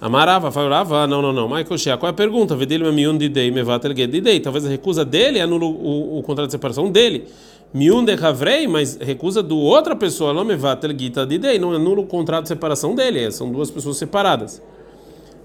Amarava, 0.00 0.50
falava, 0.50 1.06
não, 1.06 1.22
não, 1.22 1.32
não. 1.32 1.48
Michael 1.48 1.78
Shea, 1.78 1.96
qual 1.96 2.08
é 2.08 2.10
a 2.10 2.14
pergunta? 2.14 2.54
Vedele 2.54 2.90
miun 2.92 3.16
de 3.16 3.28
dei, 3.28 3.50
mevatel 3.50 3.92
de 3.94 4.20
dei. 4.20 4.38
Talvez 4.38 4.66
a 4.66 4.68
recusa 4.68 5.04
dele 5.04 5.40
anula 5.40 5.64
o, 5.64 6.18
o, 6.18 6.22
contrato 6.22 6.46
de 6.46 6.52
separação 6.52 6.90
dele. 6.90 7.24
Miun 7.72 8.04
de 8.04 8.12
havrei, 8.12 8.68
mas 8.68 8.98
recusa 9.00 9.42
do 9.42 9.58
outra 9.58 9.96
pessoa, 9.96 10.32
não 10.32 10.44
mevatel 10.44 10.96
gita 10.96 11.26
de 11.26 11.38
dei, 11.38 11.58
não 11.58 11.72
anula 11.72 12.02
o 12.02 12.06
contrato 12.06 12.42
de 12.42 12.48
separação 12.48 12.94
dele. 12.94 13.32
São 13.32 13.50
duas 13.50 13.70
pessoas 13.70 13.96
separadas. 13.96 14.62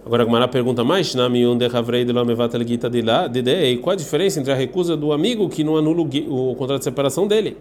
Agora 0.09 0.23
a 0.23 0.25
Gumara 0.25 0.47
pergunta 0.47 0.83
mais, 0.83 1.13
de 1.13 1.67
de 2.89 3.01
lá. 3.03 3.29
Qual 3.79 3.93
a 3.93 3.95
diferença 3.95 4.39
entre 4.39 4.51
a 4.51 4.55
recusa 4.55 4.97
do 4.97 5.13
amigo 5.13 5.47
que 5.47 5.63
não 5.63 5.77
anula 5.77 6.01
o, 6.01 6.55
contrato 6.55 6.79
de 6.79 6.85
separação 6.85 7.27
dele? 7.27 7.55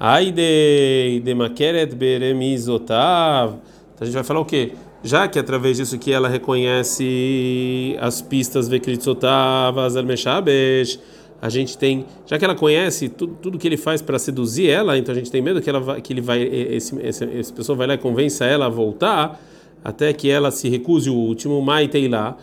Ai 0.00 0.32
de 0.32 1.20
de 1.24 1.34
makeret 1.36 1.94
beremizotav. 1.94 3.58
Então 3.94 4.00
a 4.00 4.04
gente 4.06 4.14
vai 4.14 4.24
falar 4.24 4.40
o 4.40 4.44
quê? 4.44 4.72
já 5.04 5.28
que 5.28 5.38
através 5.38 5.76
disso 5.76 5.96
que 5.96 6.10
ela 6.10 6.28
reconhece 6.28 7.96
as 8.00 8.20
pistas 8.20 8.66
Vekritzotavas 8.66 9.96
Almeshabesh, 9.96 10.98
a 11.40 11.48
gente 11.48 11.78
tem, 11.78 12.06
já 12.26 12.36
que 12.36 12.44
ela 12.44 12.56
conhece 12.56 13.08
tudo, 13.08 13.38
tudo 13.40 13.56
que 13.56 13.68
ele 13.68 13.76
faz 13.76 14.02
para 14.02 14.18
seduzir 14.18 14.68
ela, 14.68 14.98
então 14.98 15.12
a 15.12 15.16
gente 15.16 15.30
tem 15.30 15.40
medo 15.40 15.62
que 15.62 15.70
ela 15.70 16.00
que 16.00 16.12
ele 16.12 16.20
vai 16.20 16.42
esse, 16.42 17.00
esse, 17.00 17.24
esse 17.24 17.52
pessoa 17.52 17.78
vai 17.78 17.86
lá 17.86 17.94
e 17.94 17.98
convença 17.98 18.44
ela 18.44 18.66
a 18.66 18.68
voltar 18.68 19.40
até 19.84 20.12
que 20.14 20.30
ela 20.30 20.50
se 20.50 20.68
recuse 20.68 21.10
o 21.10 21.14
último 21.14 21.60
Maitei 21.60 22.08
lá 22.08 22.36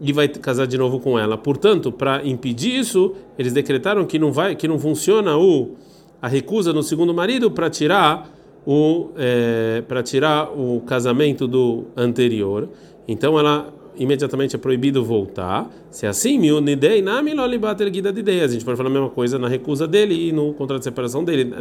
e 0.00 0.12
vai 0.12 0.28
casar 0.28 0.66
de 0.66 0.76
novo 0.76 0.98
com 0.98 1.16
ela. 1.18 1.38
Portanto, 1.38 1.92
para 1.92 2.26
impedir 2.26 2.76
isso, 2.76 3.14
eles 3.38 3.52
decretaram 3.52 4.04
que 4.04 4.18
não 4.18 4.32
vai 4.32 4.56
que 4.56 4.66
não 4.66 4.78
funciona 4.78 5.38
o 5.38 5.76
a 6.20 6.26
recusa 6.26 6.72
no 6.72 6.82
segundo 6.82 7.14
marido 7.14 7.50
para 7.50 7.70
tirar 7.70 8.28
o 8.66 9.10
é, 9.16 9.82
para 9.86 10.02
tirar 10.02 10.50
o 10.50 10.80
casamento 10.80 11.46
do 11.46 11.84
anterior. 11.96 12.68
Então 13.06 13.38
ela 13.38 13.72
imediatamente 13.98 14.56
é 14.56 14.58
proibido 14.58 15.04
voltar. 15.04 15.68
Se 15.90 16.06
é 16.06 16.08
assim, 16.08 16.38
miunidei 16.38 17.02
na 17.02 17.20
milolibater 17.22 17.90
guida 17.90 18.12
de 18.12 18.20
ideias. 18.20 18.50
A 18.50 18.54
gente 18.54 18.64
pode 18.64 18.76
falar 18.76 18.88
a 18.88 18.92
mesma 18.92 19.10
coisa 19.10 19.38
na 19.38 19.48
recusa 19.48 19.86
dele 19.86 20.28
e 20.28 20.32
no 20.32 20.54
contrato 20.54 20.78
de 20.80 20.84
separação 20.84 21.24
dele. 21.24 21.52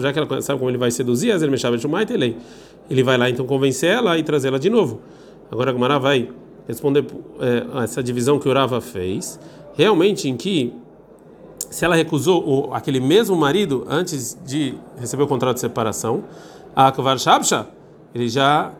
Já 0.00 0.12
que 0.12 0.18
ela 0.18 0.42
sabe 0.42 0.58
como 0.58 0.70
ele 0.70 0.78
vai 0.78 0.90
seduzir, 0.90 1.32
ele 2.90 3.02
vai 3.02 3.18
lá 3.18 3.30
então 3.30 3.46
convencer 3.46 3.90
ela 3.90 4.18
e 4.18 4.22
trazer 4.22 4.48
ela 4.48 4.58
de 4.58 4.68
novo. 4.68 5.00
Agora 5.50 5.70
a 5.70 5.72
Gumara 5.72 5.98
vai 5.98 6.28
responder 6.68 7.04
é, 7.40 7.82
essa 7.82 8.02
divisão 8.02 8.38
que 8.38 8.48
o 8.48 8.52
Rava 8.52 8.80
fez. 8.80 9.38
Realmente 9.74 10.28
em 10.28 10.36
que 10.36 10.72
se 11.70 11.84
ela 11.84 11.94
recusou 11.94 12.68
o, 12.68 12.74
aquele 12.74 13.00
mesmo 13.00 13.34
marido 13.34 13.86
antes 13.88 14.38
de 14.44 14.74
receber 14.98 15.22
o 15.22 15.26
contrato 15.26 15.54
de 15.54 15.60
separação, 15.60 16.24
a 16.76 16.88
Akvar 16.88 17.18
Shabsha, 17.18 17.66
ele 18.14 18.28
já 18.28 18.72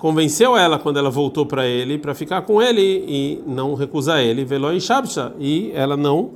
convenceu 0.00 0.56
ela 0.56 0.78
quando 0.78 0.98
ela 0.98 1.10
voltou 1.10 1.44
para 1.44 1.66
ele 1.66 1.98
para 1.98 2.14
ficar 2.14 2.42
com 2.42 2.60
ele 2.60 3.04
e 3.06 3.42
não 3.46 3.74
recusar 3.74 4.20
ele, 4.20 4.44
Veloi 4.44 4.80
Shabsha, 4.80 5.32
e 5.38 5.70
ela 5.74 5.96
não 5.96 6.32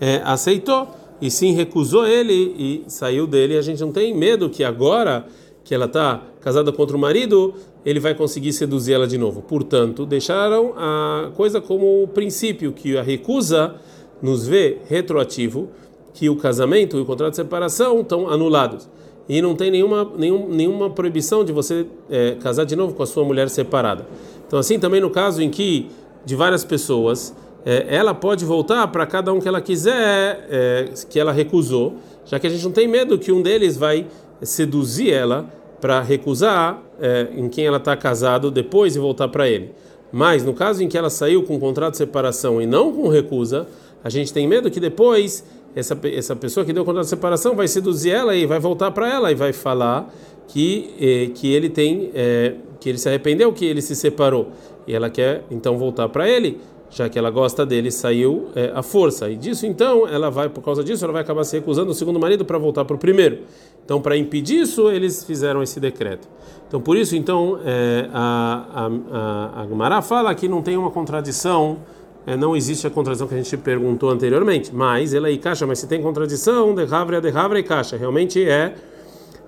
é, 0.00 0.22
aceitou 0.24 0.88
e 1.20 1.30
sim 1.30 1.52
recusou 1.52 2.06
ele 2.06 2.32
e 2.32 2.84
saiu 2.88 3.26
dele. 3.26 3.58
A 3.58 3.62
gente 3.62 3.80
não 3.80 3.92
tem 3.92 4.16
medo 4.16 4.48
que 4.48 4.64
agora 4.64 5.26
que 5.62 5.74
ela 5.74 5.84
está 5.84 6.22
casada 6.40 6.72
contra 6.72 6.96
o 6.96 6.98
marido, 6.98 7.54
ele 7.84 8.00
vai 8.00 8.14
conseguir 8.14 8.52
seduzir 8.52 8.94
ela 8.94 9.06
de 9.06 9.18
novo. 9.18 9.42
Portanto, 9.42 10.04
deixaram 10.06 10.72
a 10.76 11.30
coisa 11.36 11.60
como 11.60 12.08
princípio 12.08 12.72
que 12.72 12.96
a 12.96 13.02
recusa 13.02 13.76
nos 14.20 14.46
vê 14.46 14.78
retroativo 14.88 15.68
que 16.14 16.28
o 16.28 16.36
casamento 16.36 16.96
e 16.96 17.00
o 17.00 17.04
contrato 17.04 17.32
de 17.32 17.36
separação 17.36 18.00
estão 18.00 18.28
anulados 18.28 18.88
e 19.28 19.40
não 19.40 19.54
tem 19.54 19.70
nenhuma, 19.70 20.10
nenhum, 20.16 20.48
nenhuma 20.48 20.90
proibição 20.90 21.44
de 21.44 21.52
você 21.52 21.86
é, 22.10 22.36
casar 22.40 22.64
de 22.64 22.76
novo 22.76 22.94
com 22.94 23.02
a 23.02 23.06
sua 23.06 23.24
mulher 23.24 23.48
separada. 23.48 24.06
Então, 24.46 24.58
assim 24.58 24.78
também 24.78 25.00
no 25.00 25.10
caso 25.10 25.42
em 25.42 25.50
que 25.50 25.88
de 26.24 26.36
várias 26.36 26.64
pessoas, 26.64 27.34
é, 27.64 27.86
ela 27.88 28.14
pode 28.14 28.44
voltar 28.44 28.86
para 28.88 29.06
cada 29.06 29.32
um 29.32 29.40
que 29.40 29.48
ela 29.48 29.60
quiser, 29.60 30.46
é, 30.50 30.88
que 31.08 31.18
ela 31.18 31.32
recusou, 31.32 31.94
já 32.24 32.38
que 32.38 32.46
a 32.46 32.50
gente 32.50 32.64
não 32.64 32.72
tem 32.72 32.86
medo 32.86 33.18
que 33.18 33.32
um 33.32 33.42
deles 33.42 33.76
vai 33.76 34.06
seduzir 34.42 35.12
ela 35.12 35.46
para 35.80 36.00
recusar 36.00 36.80
é, 37.00 37.28
em 37.34 37.48
quem 37.48 37.66
ela 37.66 37.78
está 37.78 37.96
casado 37.96 38.50
depois 38.50 38.94
e 38.94 38.98
voltar 38.98 39.28
para 39.28 39.48
ele. 39.48 39.72
Mas 40.12 40.44
no 40.44 40.52
caso 40.52 40.82
em 40.82 40.88
que 40.88 40.96
ela 40.96 41.10
saiu 41.10 41.42
com 41.42 41.58
contrato 41.58 41.92
de 41.92 41.98
separação 41.98 42.60
e 42.60 42.66
não 42.66 42.92
com 42.92 43.08
recusa, 43.08 43.66
a 44.04 44.10
gente 44.10 44.32
tem 44.32 44.46
medo 44.46 44.70
que 44.70 44.78
depois 44.78 45.44
essa, 45.74 45.98
essa 46.04 46.36
pessoa 46.36 46.64
que 46.64 46.72
deu 46.72 46.84
conta 46.84 46.98
da 46.98 47.04
separação 47.04 47.54
vai 47.54 47.68
seduzir 47.68 48.10
ela 48.10 48.34
e 48.34 48.46
vai 48.46 48.58
voltar 48.58 48.90
para 48.90 49.12
ela 49.12 49.30
e 49.30 49.34
vai 49.34 49.52
falar 49.52 50.12
que 50.48 50.94
eh, 51.00 51.30
que 51.34 51.52
ele 51.52 51.68
tem 51.68 52.10
eh, 52.14 52.54
que 52.78 52.88
ele 52.88 52.98
se 52.98 53.08
arrependeu 53.08 53.52
que 53.52 53.64
ele 53.64 53.80
se 53.80 53.96
separou. 53.96 54.48
E 54.86 54.94
ela 54.94 55.08
quer 55.08 55.44
então 55.50 55.78
voltar 55.78 56.08
para 56.08 56.28
ele 56.28 56.60
já 56.92 57.08
que 57.08 57.18
ela 57.18 57.30
gosta 57.30 57.64
dele 57.64 57.90
saiu 57.90 58.48
eh, 58.54 58.70
a 58.74 58.82
força. 58.82 59.30
E 59.30 59.36
disso 59.36 59.66
então 59.66 60.06
ela 60.06 60.30
vai 60.30 60.48
por 60.48 60.62
causa 60.62 60.84
disso 60.84 61.04
ela 61.04 61.12
vai 61.12 61.22
acabar 61.22 61.42
se 61.44 61.56
recusando 61.56 61.90
o 61.90 61.94
segundo 61.94 62.20
marido 62.20 62.44
para 62.44 62.58
voltar 62.58 62.84
para 62.84 62.94
o 62.94 62.98
primeiro. 62.98 63.40
Então 63.84 64.00
para 64.00 64.16
impedir 64.16 64.60
isso 64.60 64.90
eles 64.90 65.24
fizeram 65.24 65.62
esse 65.62 65.80
decreto. 65.80 66.28
Então 66.68 66.80
por 66.80 66.96
isso 66.96 67.16
então 67.16 67.58
eh, 67.64 68.08
a 68.12 68.88
a, 69.10 69.94
a, 69.94 69.98
a 69.98 70.02
fala 70.02 70.34
que 70.34 70.46
não 70.48 70.60
tem 70.60 70.76
uma 70.76 70.90
contradição 70.90 71.78
é, 72.26 72.36
não 72.36 72.56
existe 72.56 72.86
a 72.86 72.90
contradição 72.90 73.26
que 73.26 73.34
a 73.34 73.36
gente 73.36 73.56
perguntou 73.56 74.10
anteriormente, 74.10 74.74
mas 74.74 75.12
ela 75.12 75.28
é 75.28 75.36
caixa, 75.36 75.66
mas 75.66 75.80
se 75.80 75.88
tem 75.88 76.00
contradição, 76.00 76.74
de 76.74 76.82
Havre 76.82 77.20
de 77.20 77.28
Havre 77.30 77.60
e 77.60 77.62
caixa, 77.62 77.96
realmente 77.96 78.42
é 78.42 78.74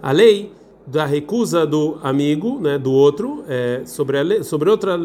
a 0.03 0.11
lei 0.11 0.53
da 0.87 1.07
recusa 1.07 1.65
do 1.65 1.99
amigo, 2.03 2.59
né, 2.61 2.77
do 2.77 2.93
outro, 2.93 3.45
é, 3.49 3.83
sobre, 3.87 4.19
a 4.19 4.23
lei, 4.23 4.43
sobre 4.43 4.69
outra 4.69 5.01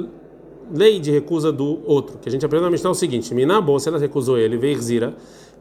lei 0.74 1.00
de 1.00 1.12
recusa 1.12 1.52
do 1.52 1.80
outro, 1.86 2.18
que 2.18 2.28
a 2.28 2.32
gente 2.32 2.46
aprendeu 2.46 2.66
na 2.66 2.72
Mishnah 2.72 2.90
é 2.90 2.92
o 2.92 2.96
seguinte, 2.96 3.34
Minabo, 3.34 3.80
se 3.80 3.88
ela 3.88 4.00
recusou 4.00 4.38
ele, 4.38 4.58
veio 4.58 4.82
Zira, 4.82 5.16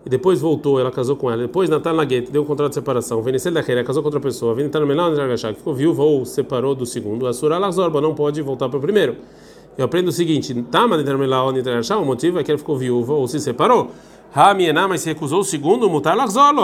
e 0.04 0.08
depois 0.08 0.40
voltou, 0.40 0.80
ela 0.80 0.90
casou 0.90 1.14
com 1.14 1.30
ela, 1.30 1.42
depois 1.42 1.68
Natal 1.68 1.94
Laguete 1.94 2.30
deu 2.30 2.42
um 2.42 2.44
contrato 2.44 2.70
de 2.70 2.76
separação, 2.76 3.22
Venicel 3.22 3.52
da 3.52 3.60
Reira 3.60 3.84
casou 3.84 4.02
com 4.02 4.06
outra 4.06 4.20
pessoa, 4.20 4.54
Venitar 4.54 4.84
Melão, 4.86 5.14
que 5.14 5.54
ficou 5.54 5.74
viúva 5.74 6.02
ou 6.02 6.24
separou 6.24 6.74
do 6.74 6.86
segundo, 6.86 7.26
a 7.26 7.32
Surah 7.32 7.58
Lazorba 7.58 8.00
não 8.00 8.14
pode 8.14 8.40
voltar 8.40 8.68
para 8.68 8.78
o 8.78 8.80
primeiro 8.80 9.16
eu 9.78 9.84
aprendo 9.84 10.08
o 10.08 10.12
seguinte: 10.12 10.52
Tama 10.70 10.98
de 10.98 11.04
o 12.02 12.04
motivo 12.04 12.40
é 12.40 12.44
que 12.44 12.50
ela 12.50 12.58
ficou 12.58 12.76
viúva 12.76 13.14
ou 13.14 13.28
se 13.28 13.38
separou. 13.38 13.92
Ramiená, 14.30 14.86
mas 14.86 15.00
se 15.00 15.08
recusou 15.08 15.40
o 15.40 15.44
segundo, 15.44 15.88
mutar 15.88 16.14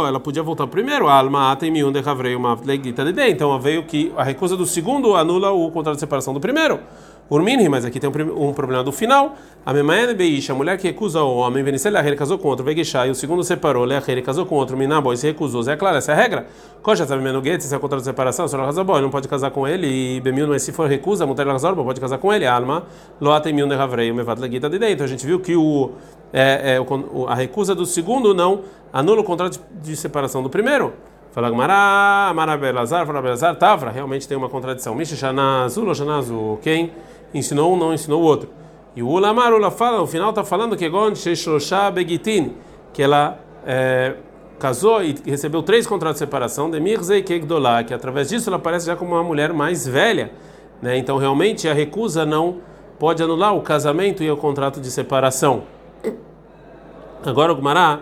ela 0.06 0.20
podia 0.20 0.42
voltar 0.42 0.66
primeiro. 0.66 1.08
Alma 1.08 1.50
atem 1.50 1.70
havrei 2.10 2.34
uma 2.34 2.58
leguita 2.62 3.04
de. 3.04 3.30
Então 3.30 3.58
veio 3.58 3.84
que 3.84 4.12
a 4.16 4.22
recusa 4.22 4.56
do 4.56 4.66
segundo 4.66 5.14
anula 5.14 5.50
o 5.52 5.70
contrato 5.70 5.94
de 5.94 6.00
separação 6.00 6.34
do 6.34 6.40
primeiro. 6.40 6.80
Urminhi, 7.34 7.68
mas 7.68 7.84
aqui 7.84 7.98
tem 7.98 8.08
um, 8.08 8.48
um, 8.48 8.52
problema 8.52 8.84
do 8.84 8.92
final. 8.92 9.34
A 9.66 9.72
Memaene 9.72 10.14
Beisha, 10.14 10.52
a 10.52 10.56
mulher 10.56 10.78
que 10.78 10.86
recusa 10.86 11.20
o 11.20 11.36
homem, 11.38 11.64
Venicel 11.64 11.96
ele 11.96 12.14
casou 12.14 12.38
com 12.38 12.46
outro, 12.46 12.64
Veguechá, 12.64 13.08
e 13.08 13.10
o 13.10 13.14
segundo 13.14 13.42
separou, 13.42 13.84
ele 14.06 14.22
casou 14.22 14.46
com 14.46 14.54
outro, 14.54 14.76
Minabo, 14.76 15.12
e 15.12 15.16
se 15.16 15.26
recusou. 15.26 15.60
Zé, 15.62 15.74
claro, 15.74 15.96
essa 15.96 16.12
é 16.12 16.14
a 16.14 16.16
regra. 16.16 16.46
Coxa, 16.80 17.04
sabe, 17.04 17.22
Menuguete, 17.22 17.64
se 17.64 17.74
é 17.74 17.78
contrato 17.78 18.00
de 18.00 18.04
separação, 18.04 18.46
se 18.46 18.54
ela 18.54 18.66
casa 18.66 18.84
não 18.84 19.10
pode 19.10 19.26
casar 19.26 19.50
com 19.50 19.66
ele, 19.66 19.86
e 19.86 20.20
Bemil, 20.20 20.46
mas 20.46 20.62
se 20.62 20.70
for 20.70 20.88
recusa, 20.88 21.26
Mutar 21.26 21.46
Lazorba, 21.46 21.82
pode 21.82 22.00
casar 22.00 22.18
com 22.18 22.32
ele. 22.32 22.46
Alma, 22.46 22.84
Loata 23.20 23.52
Mil 23.52 23.66
de 23.66 23.74
Havrei, 23.74 24.12
o 24.12 24.14
Mevat 24.14 24.38
Leguita 24.38 24.70
de 24.70 24.78
dentro. 24.78 25.04
A 25.04 25.08
gente 25.08 25.26
viu 25.26 25.40
que 25.40 25.56
o, 25.56 25.90
é, 26.32 26.76
é, 26.76 26.80
o, 26.80 27.26
a 27.26 27.34
recusa 27.34 27.74
do 27.74 27.84
segundo 27.84 28.32
não 28.32 28.60
anula 28.92 29.22
o 29.22 29.24
contrato 29.24 29.60
de 29.82 29.96
separação 29.96 30.40
do 30.40 30.48
primeiro. 30.48 30.92
Fala 31.32 31.50
Gmará, 31.50 32.32
Marabelazar, 32.32 33.04
fala 33.04 33.20
Belazar, 33.20 33.56
Tavra, 33.56 33.90
realmente 33.90 34.28
tem 34.28 34.36
uma 34.36 34.48
contradição. 34.48 34.94
Misha 34.94 35.16
Shanazu, 35.16 35.92
Shanazu, 35.92 36.60
quem 36.62 36.92
ensinou 37.34 37.74
um, 37.74 37.76
não 37.76 37.92
ensinou 37.92 38.22
o 38.22 38.24
outro. 38.24 38.48
E 38.96 39.02
o 39.02 39.08
Ulamar 39.08 39.52
Ula 39.52 39.70
fala, 39.70 39.98
no 39.98 40.06
final 40.06 40.30
está 40.30 40.44
falando 40.44 40.76
que 40.76 40.88
Gon 40.88 41.14
Sheshosha 41.14 41.90
Begitin, 41.90 42.54
que 42.92 43.02
ela 43.02 43.38
é, 43.66 44.14
casou 44.58 45.02
e 45.02 45.16
recebeu 45.26 45.62
três 45.62 45.86
contratos 45.86 46.16
de 46.16 46.20
separação, 46.20 46.70
de 46.70 46.78
Mirze 46.78 47.16
e 47.16 47.22
Kegdolá, 47.22 47.82
que 47.82 47.92
através 47.92 48.28
disso 48.28 48.48
ela 48.48 48.56
aparece 48.56 48.86
já 48.86 48.94
como 48.94 49.14
uma 49.14 49.24
mulher 49.24 49.52
mais 49.52 49.86
velha. 49.86 50.30
Né? 50.80 50.96
Então 50.96 51.18
realmente 51.18 51.68
a 51.68 51.74
recusa 51.74 52.24
não 52.24 52.58
pode 52.98 53.22
anular 53.22 53.54
o 53.54 53.60
casamento 53.60 54.22
e 54.22 54.30
o 54.30 54.36
contrato 54.36 54.80
de 54.80 54.90
separação. 54.90 55.64
Agora 57.24 57.52
o 57.52 57.56
Gumará 57.56 58.00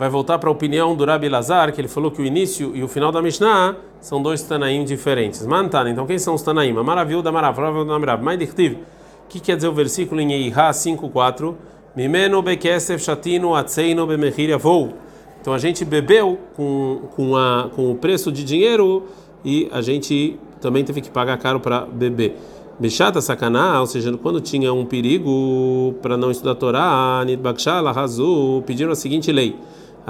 vai 0.00 0.08
voltar 0.08 0.38
para 0.38 0.48
a 0.48 0.52
opinião 0.52 0.96
do 0.96 1.04
Rabi 1.04 1.28
Lazar, 1.28 1.74
que 1.74 1.78
ele 1.78 1.86
falou 1.86 2.10
que 2.10 2.22
o 2.22 2.24
início 2.24 2.74
e 2.74 2.82
o 2.82 2.88
final 2.88 3.12
da 3.12 3.20
Mishnah 3.20 3.76
são 4.00 4.22
dois 4.22 4.42
Tanaim 4.42 4.82
diferentes. 4.82 5.44
Mantana, 5.44 5.90
então 5.90 6.06
quem 6.06 6.18
são 6.18 6.34
os 6.34 6.40
Tanaim? 6.40 6.72
Maravilha 6.72 7.20
da 7.20 7.30
Maravilha 7.30 7.84
da 7.84 8.24
o 8.24 9.28
que 9.28 9.38
quer 9.38 9.56
dizer 9.56 9.68
o 9.68 9.74
versículo 9.74 10.18
em 10.22 10.32
Eihá 10.32 10.70
5.4? 10.70 11.54
Mimeno 11.94 12.40
bekesef 12.40 13.04
shatino 13.04 13.54
atzeino 13.54 14.06
bemechir 14.06 14.56
vou. 14.58 14.94
Então 15.38 15.52
a 15.52 15.58
gente 15.58 15.84
bebeu 15.84 16.38
com, 16.56 17.02
com, 17.14 17.36
a, 17.36 17.68
com 17.76 17.92
o 17.92 17.94
preço 17.94 18.32
de 18.32 18.42
dinheiro 18.42 19.06
e 19.44 19.68
a 19.70 19.82
gente 19.82 20.40
também 20.62 20.82
teve 20.82 21.02
que 21.02 21.10
pagar 21.10 21.36
caro 21.36 21.60
para 21.60 21.84
beber. 21.84 22.38
Bechata 22.78 23.20
sacaná, 23.20 23.78
ou 23.78 23.86
seja, 23.86 24.10
quando 24.16 24.40
tinha 24.40 24.72
um 24.72 24.86
perigo 24.86 25.94
para 26.00 26.16
não 26.16 26.30
estudar 26.30 26.52
a 26.52 26.54
Torá, 26.54 27.22
Nidbakshala, 27.26 27.92
Razu, 27.92 28.62
pediram 28.66 28.92
a 28.92 28.96
seguinte 28.96 29.30
lei. 29.30 29.54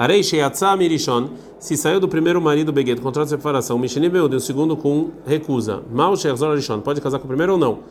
Arei 0.01 0.23
Sheyatzah 0.23 0.75
Mirishon, 0.75 1.29
se 1.59 1.77
saiu 1.77 1.99
do 1.99 2.07
primeiro 2.07 2.41
marido 2.41 2.73
Begueto, 2.73 3.03
contrato 3.03 3.25
de 3.25 3.35
separação, 3.35 3.77
Mishini 3.77 4.09
Beud, 4.09 4.35
o 4.35 4.39
segundo 4.39 4.75
com 4.75 5.11
recusa. 5.27 5.83
Mal 5.93 6.17
Sheyazor 6.17 6.53
Arishon, 6.53 6.79
pode 6.79 6.99
casar 6.99 7.19
com 7.19 7.25
o 7.25 7.27
primeiro 7.27 7.51
ou 7.51 7.57
não? 7.59 7.81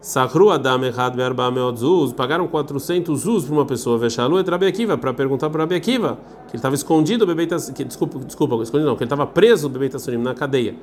Sakru 0.00 0.50
Adam 0.50 0.84
Echad 0.84 1.14
Verba 1.14 1.52
Meodzuz, 1.52 2.12
pagaram 2.12 2.48
400 2.48 3.20
zuz 3.20 3.44
para 3.44 3.54
uma 3.54 3.64
pessoa, 3.64 3.96
Veshalu 3.96 4.40
et 4.40 4.50
Rabi 4.50 4.66
Akiva, 4.66 4.98
para 4.98 5.14
perguntar 5.14 5.48
para 5.48 5.60
Rabi 5.60 5.76
Akiva, 5.76 6.18
que 6.48 6.54
ele 6.54 6.56
estava 6.56 6.74
escondido, 6.74 7.24
bebeita, 7.24 7.56
que, 7.72 7.84
desculpa, 7.84 8.18
desculpa, 8.18 8.60
escondido 8.60 8.88
não, 8.88 8.96
que 8.96 9.04
ele 9.04 9.06
estava 9.06 9.24
preso, 9.24 9.68
Bebeita 9.68 9.96
Surim, 10.00 10.16
na 10.16 10.34
cadeia. 10.34 10.74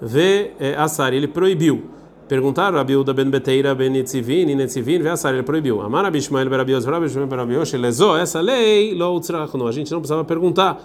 Vê 0.00 0.52
é, 0.60 0.76
Assar, 0.76 1.12
ele 1.12 1.26
proibiu. 1.26 1.86
Perguntaram 2.28 2.78
a 2.78 2.84
ben 2.84 3.28
Beteira 3.28 3.74
ben 3.74 3.90
Nitzivin, 3.90 4.46
e 4.48 4.82
vê 4.82 5.08
Assar, 5.10 5.34
ele 5.34 5.42
proibiu. 5.42 5.82
Amar 5.82 6.06
Abishmael 6.06 6.48
berabios, 6.48 6.86
Rabishmael 6.86 7.26
berabios, 7.26 7.70
lezou, 7.74 8.16
essa 8.16 8.40
lei, 8.40 8.94
lo 8.94 9.20
a 9.68 9.72
gente 9.72 9.92
não 9.92 10.00
precisava 10.00 10.24
perguntar 10.24 10.82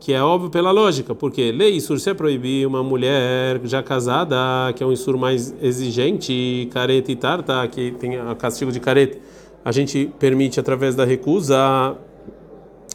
que 0.00 0.12
é 0.12 0.22
óbvio 0.22 0.48
pela 0.48 0.70
lógica, 0.70 1.14
porque 1.14 1.50
lei 1.52 1.74
Isur 1.76 1.98
se 1.98 2.08
é 2.10 2.14
proibir 2.14 2.66
uma 2.66 2.82
mulher 2.82 3.60
já 3.64 3.82
casada, 3.82 4.36
que 4.74 4.82
é 4.82 4.86
um 4.86 4.92
Isur 4.92 5.18
mais 5.18 5.54
exigente, 5.60 6.68
careta 6.72 7.10
e 7.10 7.16
tarta, 7.16 7.66
que 7.66 7.90
tem 7.92 8.16
a 8.16 8.34
castigo 8.34 8.70
de 8.70 8.80
careta, 8.80 9.18
a 9.64 9.72
gente 9.72 10.10
permite 10.18 10.60
através 10.60 10.94
da 10.94 11.04
recusa, 11.04 11.96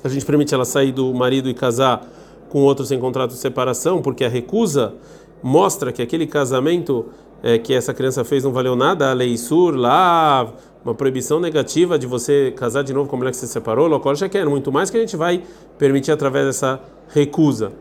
a 0.04 0.10
gente 0.10 0.26
permite 0.26 0.54
ela 0.54 0.66
sair 0.66 0.92
do 0.92 1.14
marido 1.14 1.50
e 1.50 1.54
casar 1.54 2.08
com 2.50 2.62
outro 2.62 2.86
sem 2.86 2.98
contrato 3.00 3.32
de 3.32 3.38
separação, 3.38 4.02
porque 4.02 4.24
a 4.24 4.30
recusa 4.30 4.96
mostra 5.42 5.92
que 5.92 6.02
aquele 6.02 6.26
casamento 6.26 7.08
é, 7.44 7.58
que 7.60 7.74
essa 7.74 7.94
criança 7.94 8.24
fez 8.24 8.44
não 8.44 8.54
valeu 8.54 8.76
nada, 8.76 9.12
a 9.12 9.14
lei 9.14 9.30
Isur 9.30 9.76
lá 9.76 10.52
uma 10.84 10.96
proibição 10.96 11.40
negativa 11.40 11.98
de 11.98 12.08
você 12.08 12.54
casar 12.56 12.84
de 12.84 12.94
novo 12.94 13.10
com 13.10 13.16
a 13.16 13.20
mulher 13.20 13.32
que 13.32 13.38
você 13.38 13.48
separou, 13.48 13.88
local 13.88 14.16
já 14.16 14.28
quer, 14.28 14.46
muito 14.46 14.72
mais 14.72 14.90
que 14.90 14.98
a 14.98 15.00
gente 15.00 15.16
vai 15.16 15.44
permitir 15.78 16.12
através 16.12 16.46
dessa 16.46 16.80
recusa. 17.10 17.72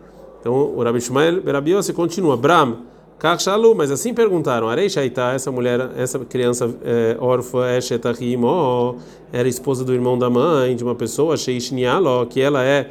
Então 0.40 0.52
o 0.52 0.82
Rabi 0.82 1.00
Shmuel 1.00 1.40
Berabiose 1.40 1.92
continua, 1.92 2.36
Bram, 2.36 2.78
Kakshalu, 3.18 3.74
mas 3.74 3.92
assim 3.92 4.12
perguntaram, 4.12 4.68
Arei 4.68 4.88
Shaita, 4.88 5.32
essa 5.32 5.50
mulher, 5.52 5.90
essa 5.96 6.18
criança 6.18 6.68
é, 6.84 7.16
órfã, 7.20 7.66
é 7.66 7.80
Shetahimo, 7.80 8.96
era 9.32 9.48
esposa 9.48 9.84
do 9.84 9.92
irmão 9.94 10.18
da 10.18 10.28
mãe, 10.28 10.74
de 10.74 10.82
uma 10.82 10.94
pessoa, 10.94 11.36
Sheishnialo, 11.36 12.26
que 12.26 12.40
ela 12.40 12.64
é, 12.64 12.90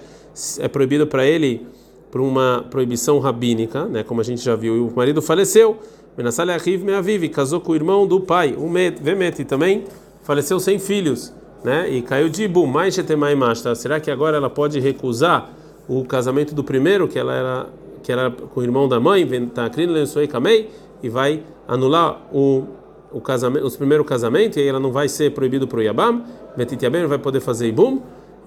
é 0.60 0.68
proibida 0.70 1.06
para 1.06 1.26
ele 1.26 1.68
por 2.10 2.22
uma 2.22 2.66
proibição 2.70 3.20
rabínica, 3.20 3.86
né, 3.86 4.04
como 4.04 4.20
a 4.22 4.24
gente 4.24 4.42
já 4.42 4.56
viu, 4.56 4.76
e 4.76 4.80
o 4.80 4.92
marido 4.96 5.22
faleceu. 5.22 5.78
Benassale 6.16 6.52
Achiv 6.52 6.84
Meaviv, 6.84 7.30
casou 7.30 7.62
com 7.62 7.72
o 7.72 7.76
irmão 7.76 8.06
do 8.06 8.20
pai, 8.20 8.56
o 8.58 8.70
Vemet, 9.02 9.46
também 9.46 9.86
faleceu 10.24 10.60
sem 10.60 10.78
filhos, 10.78 11.34
né? 11.64 11.90
E 11.90 12.02
caiu 12.02 12.28
de 12.30 12.44
Ibu, 12.44 12.68
mais 12.68 12.94
Shetemai 12.94 13.34
Mashta. 13.36 13.74
Será 13.76 14.00
que 14.00 14.12
agora 14.12 14.38
ela 14.38 14.50
pode 14.50 14.80
recusar 14.80 15.50
o 15.88 16.04
casamento 16.04 16.54
do 16.54 16.64
primeiro, 16.64 17.08
que 17.08 17.18
ela 17.18 17.34
era 17.34 17.70
que 18.04 18.12
era 18.12 18.32
com 18.32 18.60
o 18.60 18.64
irmão 18.64 18.90
da 18.90 19.00
mãe, 19.00 19.24
Ventakrin 19.24 19.86
Lensuei 19.86 20.28
Kamei, 20.28 20.72
e 21.04 21.10
vai 21.10 21.44
anular 21.68 22.20
o 22.34 22.66
o 23.12 23.20
casamento, 23.20 23.66
os 23.66 23.76
primeiro 23.76 24.06
casamento, 24.06 24.58
e 24.58 24.62
aí 24.62 24.68
ela 24.68 24.80
não 24.80 24.92
vai 24.92 25.10
ser 25.10 25.32
proibido 25.32 25.68
para 25.68 25.80
o 25.80 25.82
Yabam, 25.82 26.24
Betitiabem 26.56 27.06
vai 27.06 27.18
poder 27.18 27.42
fazer 27.42 27.68
Ibum. 27.68 28.02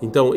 Então, 0.05 0.33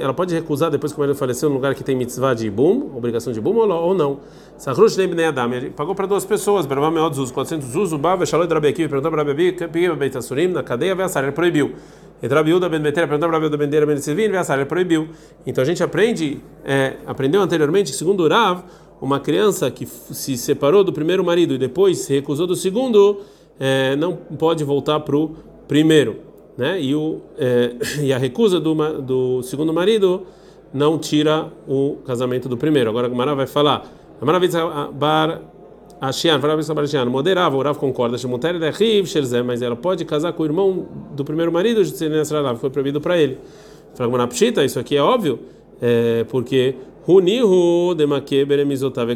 ela 0.00 0.14
pode 0.14 0.34
recusar 0.34 0.70
depois 0.70 0.92
que 0.92 0.98
o 0.98 1.00
marido 1.00 1.14
faleceu 1.14 1.50
no 1.50 1.56
lugar 1.56 1.74
que 1.74 1.84
tem 1.84 1.94
mitzvah 1.94 2.32
de 2.32 2.46
ibum, 2.46 2.90
obrigação 2.96 3.30
de 3.30 3.38
ibum 3.38 3.54
ou 3.54 3.94
não. 3.94 4.20
Sahrush 4.56 4.96
nem 4.96 5.24
Adam, 5.26 5.52
ele 5.52 5.68
pagou 5.68 5.94
para 5.94 6.06
duas 6.06 6.24
pessoas, 6.24 6.64
Barabá 6.64 6.90
Meod 6.90 7.14
Zuz, 7.14 7.30
400 7.30 7.68
Zuz, 7.68 7.92
o 7.92 7.98
Bava, 7.98 8.24
Shaloi 8.24 8.46
Drabekiv, 8.46 8.88
perguntou 8.88 9.10
para 9.10 9.22
Rabi, 9.22 9.52
Pigim 9.52 9.94
Beitasurim, 9.94 10.48
na 10.48 10.62
cadeia, 10.62 10.94
Veassar, 10.94 11.22
ele 11.22 11.32
proibiu. 11.32 11.74
E 12.22 12.26
Rabiuda 12.26 12.66
Ben 12.66 12.80
Betera 12.80 13.06
perguntou 13.06 13.28
para 13.28 13.36
Rabiuda 13.36 13.58
Ben 13.58 13.68
Deira 13.68 13.84
Ben 13.84 13.98
Silvin, 13.98 14.30
Veassar, 14.30 14.56
ele 14.56 14.66
proibiu. 14.66 15.08
Então 15.46 15.60
a 15.60 15.66
gente 15.66 15.82
aprende, 15.82 16.40
é, 16.64 16.94
aprendeu 17.06 17.42
anteriormente, 17.42 17.92
segundo 17.92 18.24
o 18.24 18.28
Rav, 18.28 18.62
uma 19.02 19.20
criança 19.20 19.70
que 19.70 19.84
se 19.86 20.38
separou 20.38 20.82
do 20.82 20.94
primeiro 20.94 21.22
marido 21.22 21.52
e 21.52 21.58
depois 21.58 21.98
se 21.98 22.14
recusou 22.14 22.46
do 22.46 22.56
segundo, 22.56 23.20
é, 23.60 23.94
não 23.96 24.16
pode 24.16 24.64
voltar 24.64 24.98
para 25.00 25.14
o 25.14 25.36
primeiro 25.68 26.27
né? 26.58 26.82
E, 26.82 26.94
o, 26.94 27.20
é, 27.38 27.76
e 28.02 28.12
a 28.12 28.18
recusa 28.18 28.58
do, 28.58 28.74
do 29.00 29.42
segundo 29.44 29.72
marido 29.72 30.26
não 30.74 30.98
tira 30.98 31.50
o 31.66 31.96
casamento 32.04 32.48
do 32.48 32.56
primeiro. 32.56 32.90
Agora 32.90 33.06
a 33.06 33.08
Gumara 33.08 33.34
vai 33.34 33.46
falar. 33.46 33.88
Bar 34.92 35.40
Ashian, 36.00 36.40
moderava, 37.08 37.56
o 37.56 37.62
Rav 37.62 37.78
concorda, 37.78 38.16
mas 39.44 39.62
ela 39.62 39.76
pode 39.76 40.04
casar 40.04 40.32
com 40.32 40.42
o 40.42 40.46
irmão 40.46 40.86
do 41.14 41.24
primeiro 41.24 41.52
marido, 41.52 41.82
foi 42.56 42.70
proibido 42.70 43.00
para 43.00 43.16
ele. 43.16 43.38
Fala 43.94 44.26
Pshita, 44.26 44.64
isso 44.64 44.78
aqui 44.78 44.96
é 44.96 45.02
óbvio, 45.02 45.40
é, 45.80 46.24
porque 46.28 46.76
Hunihu 47.06 47.94
demake 47.96 48.44
beremizotav 48.44 49.10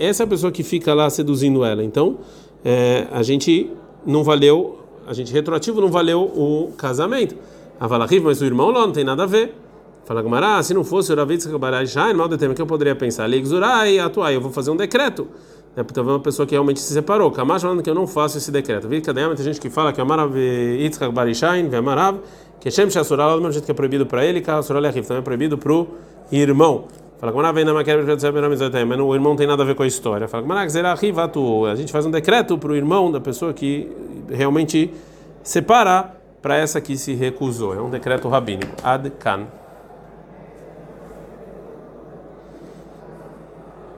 essa 0.00 0.22
é 0.22 0.24
a 0.24 0.26
pessoa 0.26 0.50
que 0.50 0.62
fica 0.64 0.94
lá 0.94 1.08
seduzindo 1.10 1.64
ela. 1.64 1.84
Então, 1.84 2.18
é, 2.64 3.06
a 3.12 3.22
gente 3.22 3.70
não 4.04 4.24
valeu 4.24 4.80
a 5.06 5.12
gente 5.12 5.32
retroativo 5.32 5.80
não 5.80 5.88
valeu 5.88 6.22
o 6.22 6.72
casamento. 6.76 7.36
Avalariv, 7.78 8.24
mas 8.24 8.40
o 8.40 8.44
irmão 8.44 8.70
lá 8.70 8.86
não 8.86 8.92
tem 8.92 9.04
nada 9.04 9.22
a 9.22 9.26
ver. 9.26 9.54
Fala 10.04 10.22
Gamara, 10.22 10.62
se 10.62 10.74
não 10.74 10.82
fosse 10.82 11.12
o 11.12 11.16
Ravitz 11.16 11.46
Kabarajai, 11.46 12.12
mal 12.12 12.28
determinado 12.28 12.56
que 12.56 12.62
eu 12.62 12.66
poderia 12.66 12.96
pensar, 12.96 13.26
Leigzurai, 13.26 13.98
atuar, 13.98 14.32
eu 14.32 14.40
vou 14.40 14.50
fazer 14.50 14.70
um 14.70 14.76
decreto. 14.76 15.28
É 15.76 15.82
porque 15.84 16.00
uma 16.00 16.18
pessoa 16.18 16.46
que 16.46 16.54
realmente 16.54 16.80
se 16.80 16.92
separou. 16.92 17.30
Kamash 17.30 17.62
falando 17.62 17.82
que 17.82 17.88
eu 17.88 17.94
não 17.94 18.06
faço 18.06 18.36
esse 18.36 18.50
decreto. 18.50 18.88
Vi 18.88 19.00
que 19.00 19.14
tem 19.14 19.36
gente 19.38 19.60
que 19.60 19.70
fala 19.70 19.92
que 19.92 20.00
Amarav 20.00 20.36
Yitzchak 20.36 21.12
Barishain, 21.12 21.72
Amarav, 21.74 22.18
que 22.58 22.70
Shem 22.70 22.90
Shasural, 22.90 23.36
do 23.36 23.42
mesmo 23.42 23.52
jeito 23.52 23.64
que 23.64 23.70
é 23.70 23.74
proibido 23.74 24.04
para 24.04 24.24
ele, 24.24 24.40
que 24.40 24.46
Shasural 24.46 24.82
Yahif 24.82 25.06
também 25.06 25.20
é 25.20 25.24
proibido 25.24 25.56
para 25.56 25.72
o 25.72 25.86
irmão. 26.32 26.86
Fala 27.20 27.32
Gamara 27.32 27.52
vem 27.52 27.66
na 27.66 27.74
mas 28.86 28.98
o 28.98 29.14
irmão 29.14 29.36
tem 29.36 29.46
nada 29.46 29.62
a 29.62 29.66
ver 29.66 29.74
com 29.74 29.82
a 29.82 29.86
história. 29.86 30.26
Fala 30.26 30.42
a 31.70 31.74
gente 31.74 31.92
faz 31.92 32.06
um 32.06 32.10
decreto 32.10 32.56
para 32.56 32.72
o 32.72 32.74
irmão 32.74 33.12
da 33.12 33.20
pessoa 33.20 33.52
que 33.52 33.92
realmente 34.30 34.90
separar 35.42 36.16
para 36.40 36.56
essa 36.56 36.80
que 36.80 36.96
se 36.96 37.12
recusou. 37.12 37.74
É 37.74 37.80
um 37.82 37.90
decreto 37.90 38.26
rabínico. 38.26 38.74
Ad 38.82 39.10
Kan. 39.18 39.59